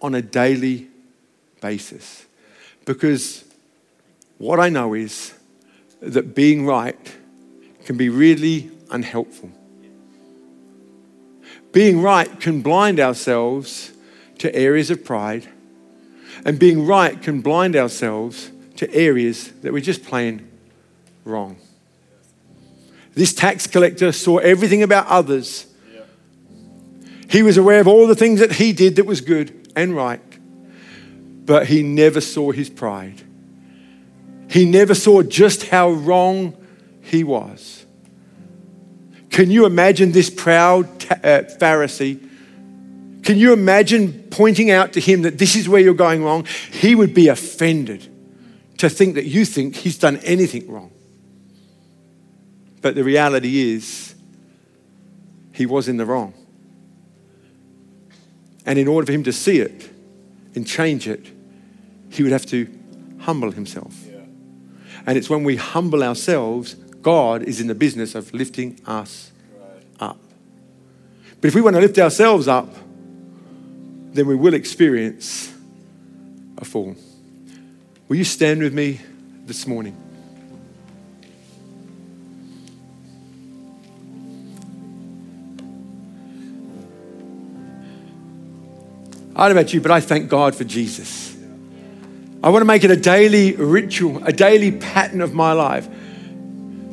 on 0.00 0.14
a 0.14 0.22
daily 0.22 0.88
basis? 1.60 2.26
Because 2.84 3.44
what 4.38 4.60
I 4.60 4.68
know 4.68 4.94
is 4.94 5.34
that 6.00 6.34
being 6.34 6.64
right 6.64 7.16
can 7.84 7.96
be 7.96 8.08
really 8.08 8.70
unhelpful. 8.90 9.50
Being 11.72 12.00
right 12.00 12.40
can 12.40 12.62
blind 12.62 12.98
ourselves 12.98 13.92
to 14.38 14.54
areas 14.54 14.90
of 14.90 15.04
pride, 15.04 15.48
and 16.44 16.58
being 16.58 16.86
right 16.86 17.20
can 17.20 17.40
blind 17.40 17.76
ourselves 17.76 18.50
to 18.76 18.92
areas 18.94 19.50
that 19.62 19.72
we're 19.72 19.80
just 19.80 20.04
plain 20.04 20.48
wrong. 21.24 21.56
This 23.14 23.34
tax 23.34 23.66
collector 23.66 24.12
saw 24.12 24.38
everything 24.38 24.82
about 24.82 25.08
others. 25.08 25.66
He 27.28 27.42
was 27.42 27.56
aware 27.56 27.80
of 27.80 27.86
all 27.86 28.06
the 28.06 28.14
things 28.14 28.40
that 28.40 28.52
he 28.52 28.72
did 28.72 28.96
that 28.96 29.04
was 29.04 29.20
good 29.20 29.70
and 29.76 29.94
right, 29.94 30.20
but 31.44 31.66
he 31.66 31.82
never 31.82 32.20
saw 32.20 32.52
his 32.52 32.70
pride. 32.70 33.22
He 34.50 34.64
never 34.64 34.94
saw 34.94 35.22
just 35.22 35.66
how 35.66 35.90
wrong 35.90 36.56
he 37.02 37.22
was. 37.24 37.84
Can 39.30 39.50
you 39.50 39.66
imagine 39.66 40.12
this 40.12 40.30
proud 40.30 40.86
uh, 41.10 41.44
Pharisee? 41.60 42.24
Can 43.22 43.36
you 43.36 43.52
imagine 43.52 44.28
pointing 44.30 44.70
out 44.70 44.94
to 44.94 45.00
him 45.00 45.22
that 45.22 45.36
this 45.36 45.54
is 45.54 45.68
where 45.68 45.82
you're 45.82 45.92
going 45.92 46.24
wrong? 46.24 46.46
He 46.72 46.94
would 46.94 47.12
be 47.12 47.28
offended 47.28 48.08
to 48.78 48.88
think 48.88 49.16
that 49.16 49.26
you 49.26 49.44
think 49.44 49.76
he's 49.76 49.98
done 49.98 50.16
anything 50.18 50.70
wrong. 50.70 50.92
But 52.80 52.94
the 52.94 53.04
reality 53.04 53.74
is, 53.74 54.14
he 55.52 55.66
was 55.66 55.88
in 55.88 55.98
the 55.98 56.06
wrong. 56.06 56.32
And 58.68 58.78
in 58.78 58.86
order 58.86 59.06
for 59.06 59.12
him 59.12 59.24
to 59.24 59.32
see 59.32 59.60
it 59.60 59.88
and 60.54 60.66
change 60.66 61.08
it, 61.08 61.26
he 62.10 62.22
would 62.22 62.32
have 62.32 62.44
to 62.46 62.68
humble 63.20 63.50
himself. 63.50 63.94
Yeah. 64.06 64.20
And 65.06 65.16
it's 65.16 65.30
when 65.30 65.42
we 65.42 65.56
humble 65.56 66.04
ourselves, 66.04 66.74
God 66.74 67.42
is 67.42 67.62
in 67.62 67.66
the 67.66 67.74
business 67.74 68.14
of 68.14 68.32
lifting 68.34 68.78
us 68.84 69.32
right. 69.58 70.10
up. 70.10 70.20
But 71.40 71.48
if 71.48 71.54
we 71.54 71.62
want 71.62 71.76
to 71.76 71.80
lift 71.80 71.98
ourselves 71.98 72.46
up, 72.46 72.68
then 74.12 74.26
we 74.26 74.34
will 74.34 74.52
experience 74.52 75.50
a 76.58 76.64
fall. 76.66 76.94
Will 78.08 78.16
you 78.16 78.24
stand 78.24 78.62
with 78.62 78.74
me 78.74 79.00
this 79.46 79.66
morning? 79.66 79.96
I 89.38 89.46
don't 89.46 89.54
know 89.54 89.60
about 89.60 89.72
you, 89.72 89.80
but 89.80 89.90
I 89.90 90.00
thank 90.00 90.28
God 90.28 90.54
for 90.54 90.64
Jesus. 90.64 91.36
I 92.42 92.50
want 92.50 92.60
to 92.60 92.66
make 92.66 92.84
it 92.84 92.90
a 92.90 92.96
daily 92.96 93.54
ritual, 93.54 94.22
a 94.24 94.32
daily 94.32 94.72
pattern 94.72 95.20
of 95.20 95.32
my 95.32 95.52
life. 95.52 95.88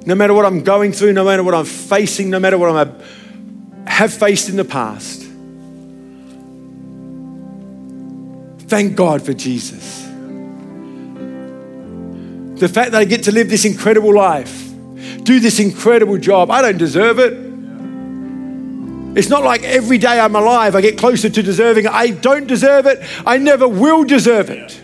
No 0.06 0.16
matter 0.16 0.34
what 0.34 0.46
I'm 0.46 0.64
going 0.64 0.92
through, 0.92 1.14
no 1.14 1.26
matter 1.26 1.44
what 1.44 1.56
I'm 1.56 1.66
facing, 1.66 2.30
no 2.30 2.40
matter 2.40 2.58
what 2.58 2.70
I 2.70 3.90
have 3.90 4.14
faced 4.14 4.50
in 4.50 4.56
the 4.56 4.66
past, 4.66 5.26
Thank 8.68 8.96
God 8.96 9.22
for 9.22 9.34
Jesus. 9.34 10.02
The 12.60 12.68
fact 12.68 12.92
that 12.92 12.96
I 12.96 13.06
get 13.06 13.24
to 13.24 13.32
live 13.32 13.50
this 13.50 13.64
incredible 13.64 14.14
life, 14.14 14.70
do 15.24 15.40
this 15.40 15.60
incredible 15.60 16.18
job, 16.18 16.50
I 16.50 16.62
don't 16.62 16.78
deserve 16.78 17.20
it. 17.20 17.45
It's 19.16 19.30
not 19.30 19.44
like 19.44 19.64
every 19.64 19.98
day 19.98 20.20
I'm 20.20 20.36
alive, 20.36 20.76
I 20.76 20.82
get 20.82 20.98
closer 20.98 21.30
to 21.30 21.42
deserving 21.42 21.86
it. 21.86 21.92
I 21.92 22.12
don't 22.12 22.48
deserve 22.48 22.86
it. 22.86 23.00
I 23.26 23.38
never 23.38 23.68
will 23.68 24.04
deserve 24.04 24.50
it. 24.50 24.78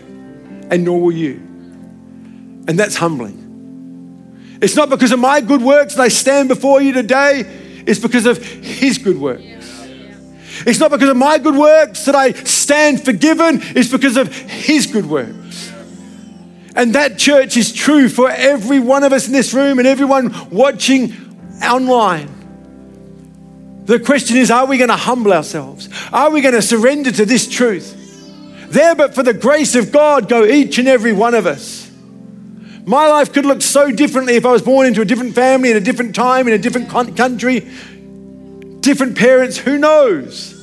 And 0.70 0.84
nor 0.84 1.00
will 1.00 1.12
you. 1.12 1.34
And 2.66 2.78
that's 2.78 2.96
humbling. 2.96 4.58
It's 4.62 4.74
not 4.74 4.88
because 4.88 5.12
of 5.12 5.18
my 5.18 5.40
good 5.42 5.60
works 5.60 5.96
that 5.96 6.02
I 6.02 6.08
stand 6.08 6.48
before 6.48 6.80
you 6.80 6.92
today, 6.92 7.40
it's 7.84 7.98
because 7.98 8.26
of 8.26 8.42
His 8.42 8.96
good 8.96 9.18
works. 9.18 9.42
It's 10.64 10.78
not 10.78 10.90
because 10.90 11.08
of 11.08 11.16
my 11.16 11.38
good 11.38 11.56
works 11.56 12.04
that 12.06 12.14
I 12.14 12.32
stand 12.32 13.04
forgiven, 13.04 13.58
it's 13.60 13.90
because 13.90 14.16
of 14.16 14.34
His 14.34 14.86
good 14.86 15.06
works. 15.06 15.72
And 16.74 16.94
that 16.94 17.18
church 17.18 17.56
is 17.58 17.72
true 17.72 18.08
for 18.08 18.30
every 18.30 18.80
one 18.80 19.02
of 19.02 19.12
us 19.12 19.26
in 19.26 19.34
this 19.34 19.52
room 19.52 19.78
and 19.78 19.86
everyone 19.86 20.32
watching 20.48 21.12
online. 21.62 22.41
The 23.84 23.98
question 23.98 24.36
is 24.36 24.50
are 24.50 24.66
we 24.66 24.78
going 24.78 24.90
to 24.90 24.96
humble 24.96 25.32
ourselves? 25.32 25.88
Are 26.12 26.30
we 26.30 26.40
going 26.40 26.54
to 26.54 26.62
surrender 26.62 27.10
to 27.12 27.26
this 27.26 27.48
truth? 27.48 27.98
There, 28.68 28.94
but 28.94 29.14
for 29.14 29.22
the 29.22 29.34
grace 29.34 29.74
of 29.74 29.92
God, 29.92 30.28
go 30.28 30.44
each 30.44 30.78
and 30.78 30.88
every 30.88 31.12
one 31.12 31.34
of 31.34 31.46
us. 31.46 31.90
My 32.84 33.06
life 33.08 33.32
could 33.32 33.44
look 33.44 33.62
so 33.62 33.92
differently 33.92 34.34
if 34.34 34.46
I 34.46 34.50
was 34.50 34.62
born 34.62 34.86
into 34.86 35.02
a 35.02 35.04
different 35.04 35.34
family, 35.34 35.70
in 35.70 35.76
a 35.76 35.80
different 35.80 36.14
time, 36.14 36.48
in 36.48 36.54
a 36.54 36.58
different 36.58 36.88
country, 36.88 37.60
different 38.80 39.16
parents, 39.16 39.56
who 39.56 39.78
knows? 39.78 40.54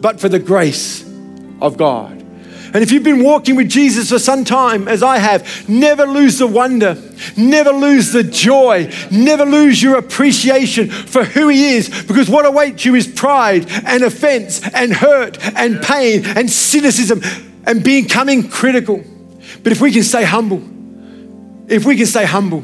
But 0.00 0.20
for 0.20 0.28
the 0.28 0.38
grace 0.38 1.02
of 1.62 1.76
God. 1.76 2.17
And 2.74 2.82
if 2.82 2.92
you've 2.92 3.02
been 3.02 3.22
walking 3.22 3.56
with 3.56 3.68
Jesus 3.68 4.10
for 4.10 4.18
some 4.18 4.44
time, 4.44 4.88
as 4.88 5.02
I 5.02 5.18
have, 5.18 5.68
never 5.68 6.04
lose 6.04 6.38
the 6.38 6.46
wonder, 6.46 6.96
never 7.36 7.70
lose 7.70 8.12
the 8.12 8.22
joy, 8.22 8.92
never 9.10 9.44
lose 9.44 9.82
your 9.82 9.96
appreciation 9.96 10.90
for 10.90 11.24
who 11.24 11.48
He 11.48 11.76
is, 11.76 11.88
because 12.04 12.28
what 12.28 12.44
awaits 12.44 12.84
you 12.84 12.94
is 12.94 13.06
pride 13.06 13.66
and 13.86 14.02
offense 14.02 14.60
and 14.74 14.92
hurt 14.92 15.38
and 15.56 15.82
pain 15.82 16.24
and 16.26 16.50
cynicism 16.50 17.22
and 17.64 17.82
becoming 17.82 18.48
critical. 18.48 19.02
But 19.62 19.72
if 19.72 19.80
we 19.80 19.92
can 19.92 20.02
stay 20.02 20.24
humble, 20.24 20.62
if 21.68 21.84
we 21.84 21.96
can 21.96 22.06
stay 22.06 22.24
humble, 22.24 22.62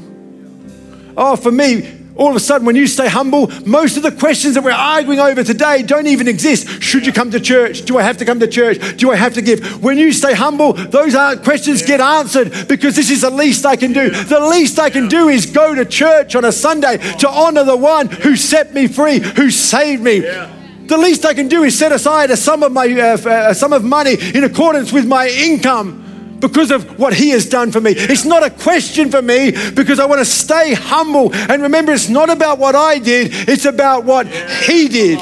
oh, 1.17 1.37
for 1.37 1.51
me, 1.51 2.04
all 2.17 2.31
of 2.31 2.37
a 2.37 2.41
sudden, 2.41 2.65
when 2.65 2.77
you 2.77 2.87
stay 2.87 3.09
humble, 3.09 3.51
most 3.67 3.97
of 3.97 4.05
the 4.05 4.13
questions 4.13 4.55
that 4.55 4.63
we're 4.63 4.71
arguing 4.71 5.19
over 5.19 5.43
today 5.43 5.83
don't 5.83 6.07
even 6.07 6.29
exist. 6.29 6.81
Should 6.81 7.07
you 7.07 7.13
come 7.13 7.33
to 7.33 7.41
church? 7.41 7.83
Do 7.83 7.99
I 7.99 8.03
have 8.03 8.19
to 8.19 8.25
come 8.25 8.39
to 8.39 8.47
church? 8.47 8.97
Do 8.97 9.11
I 9.11 9.17
have 9.17 9.35
to 9.35 9.43
give? 9.43 9.83
When 9.83 9.99
you 9.99 10.13
stay 10.13 10.33
humble, 10.33 10.75
those 10.75 11.15
questions 11.43 11.83
get 11.83 12.01
answered 12.01 12.69
because 12.69 12.95
this 12.95 13.11
is 13.11 13.23
the 13.23 13.31
least 13.31 13.67
I 13.67 13.75
can 13.75 13.93
do. 13.93 14.11
The 14.11 14.41
least 14.41 14.79
I 14.79 14.91
can 14.91 15.09
do 15.09 15.29
is 15.29 15.47
go 15.47 15.75
to 15.75 15.85
church 15.85 16.37
on 16.37 16.45
a 16.45 16.53
Sunday 16.53 16.99
to 17.19 17.29
honor 17.29 17.65
the 17.65 17.77
one 17.77 18.07
who 18.07 18.37
set 18.37 18.73
me 18.73 18.87
free, 18.87 19.19
who 19.19 19.51
saved 19.51 20.03
me. 20.03 20.21
The 20.21 20.99
least 20.99 21.25
I 21.25 21.35
can 21.35 21.49
do 21.49 21.65
is 21.65 21.77
set 21.77 21.93
aside 21.93 22.31
a 22.31 22.37
sum 22.37 22.63
of 22.63 22.71
my 22.71 22.87
uh, 22.87 23.51
a 23.51 23.55
sum 23.55 23.73
of 23.73 23.83
money 23.83 24.17
in 24.35 24.45
accordance 24.45 24.93
with 24.93 25.07
my 25.07 25.29
income 25.29 26.04
because 26.49 26.71
of 26.71 26.99
what 26.99 27.15
He 27.15 27.31
has 27.31 27.47
done 27.47 27.73
for 27.73 27.81
me. 27.81 27.93
It's 27.93 28.27
not 28.27 28.43
a 28.43 28.51
question 28.51 29.11
for 29.11 29.23
me 29.23 29.53
because 29.71 29.99
I 29.99 30.05
want 30.05 30.19
to 30.19 30.27
stay 30.27 30.75
humble. 30.75 31.35
And 31.35 31.63
remember, 31.63 31.93
it's 31.93 32.11
not 32.11 32.29
about 32.29 32.59
what 32.59 32.75
I 32.75 32.99
did, 32.99 33.31
it's 33.49 33.65
about 33.65 34.05
what 34.05 34.27
He 34.27 34.89
did. 34.89 35.19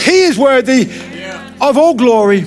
He 0.00 0.22
is 0.22 0.38
worthy 0.38 0.90
of 1.60 1.76
all 1.76 1.92
glory, 1.94 2.44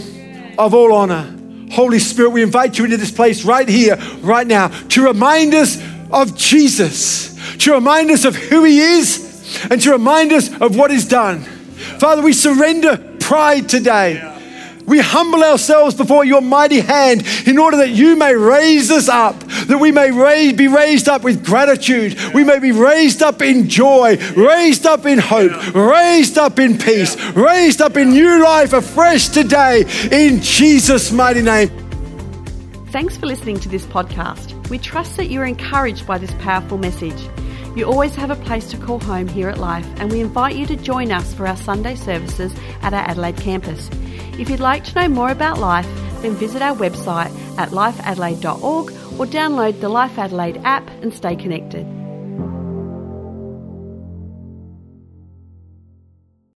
of 0.58 0.74
all 0.74 0.92
honor. 0.92 1.36
Holy 1.72 2.00
Spirit, 2.00 2.32
we 2.32 2.42
invite 2.42 2.80
you 2.80 2.86
into 2.86 2.98
this 2.98 3.12
place 3.12 3.46
right 3.46 3.70
here, 3.70 3.96
right 4.22 4.48
now, 4.48 4.70
to 4.70 5.06
remind 5.06 5.54
us 5.54 5.80
of 6.12 6.36
Jesus, 6.36 7.36
to 7.60 7.74
remind 7.74 8.10
us 8.10 8.26
of 8.26 8.36
who 8.36 8.64
He 8.64 8.80
is, 8.80 9.68
and 9.70 9.80
to 9.82 9.92
remind 9.92 10.32
us 10.32 10.50
of 10.60 10.76
what 10.76 10.90
He's 10.90 11.06
done. 11.06 11.42
Father, 12.00 12.24
we 12.24 12.34
surrender 12.34 12.98
pride 13.20 13.70
today. 13.70 14.39
We 14.90 15.00
humble 15.00 15.44
ourselves 15.44 15.94
before 15.94 16.26
your 16.26 16.42
mighty 16.42 16.80
hand 16.80 17.24
in 17.46 17.60
order 17.60 17.78
that 17.78 17.92
you 17.92 18.16
may 18.16 18.36
raise 18.36 18.90
us 18.90 19.08
up, 19.08 19.40
that 19.68 19.78
we 19.80 19.92
may 19.92 20.10
raise, 20.10 20.54
be 20.54 20.68
raised 20.68 21.08
up 21.08 21.24
with 21.24 21.46
gratitude. 21.46 22.18
We 22.34 22.44
may 22.44 22.58
be 22.58 22.72
raised 22.72 23.22
up 23.22 23.44
in 23.44 23.70
joy, 23.70 24.18
raised 24.36 24.88
up 24.88 25.06
in 25.06 25.20
hope, 25.20 25.76
raised 25.76 26.40
up 26.40 26.58
in 26.58 26.78
peace, 26.78 27.16
raised 27.32 27.82
up 27.82 27.98
in 27.98 28.10
new 28.10 28.44
life 28.44 28.74
afresh 28.74 29.30
today 29.30 29.86
in 30.12 30.42
Jesus' 30.42 31.12
mighty 31.12 31.44
name. 31.44 31.70
Thanks 32.88 33.16
for 33.16 33.28
listening 33.28 33.60
to 33.60 33.70
this 33.70 33.86
podcast. 33.86 34.68
We 34.70 34.80
trust 34.80 35.18
that 35.18 35.28
you're 35.28 35.46
encouraged 35.46 36.08
by 36.08 36.18
this 36.18 36.34
powerful 36.40 36.80
message. 36.80 37.30
You 37.76 37.86
always 37.86 38.16
have 38.16 38.32
a 38.32 38.36
place 38.36 38.68
to 38.72 38.78
call 38.78 39.00
home 39.00 39.28
here 39.28 39.48
at 39.48 39.60
Life, 39.60 39.88
and 39.98 40.12
we 40.12 40.22
invite 40.22 40.56
you 40.56 40.66
to 40.66 40.76
join 40.76 41.12
us 41.12 41.32
for 41.36 41.46
our 41.46 41.56
Sunday 41.56 41.94
services 41.94 42.52
at 42.82 42.96
our 42.96 43.08
Adelaide 43.08 43.38
campus. 43.38 43.92
If 44.40 44.50
you'd 44.50 44.62
like 44.62 44.86
to 44.86 44.96
know 44.96 45.10
more 45.10 45.32
about 45.32 45.60
Life, 45.60 45.86
then 46.22 46.34
visit 46.36 46.62
our 46.62 46.76
website 46.76 47.32
at 47.58 47.72
lifeadelaide.org 47.72 48.92
or 49.20 49.26
download 49.26 49.82
the 49.82 49.90
Life 49.90 50.18
Adelaide 50.18 50.62
app 50.64 50.90
and 51.02 51.14
stay 51.14 51.36
connected. 51.36 51.99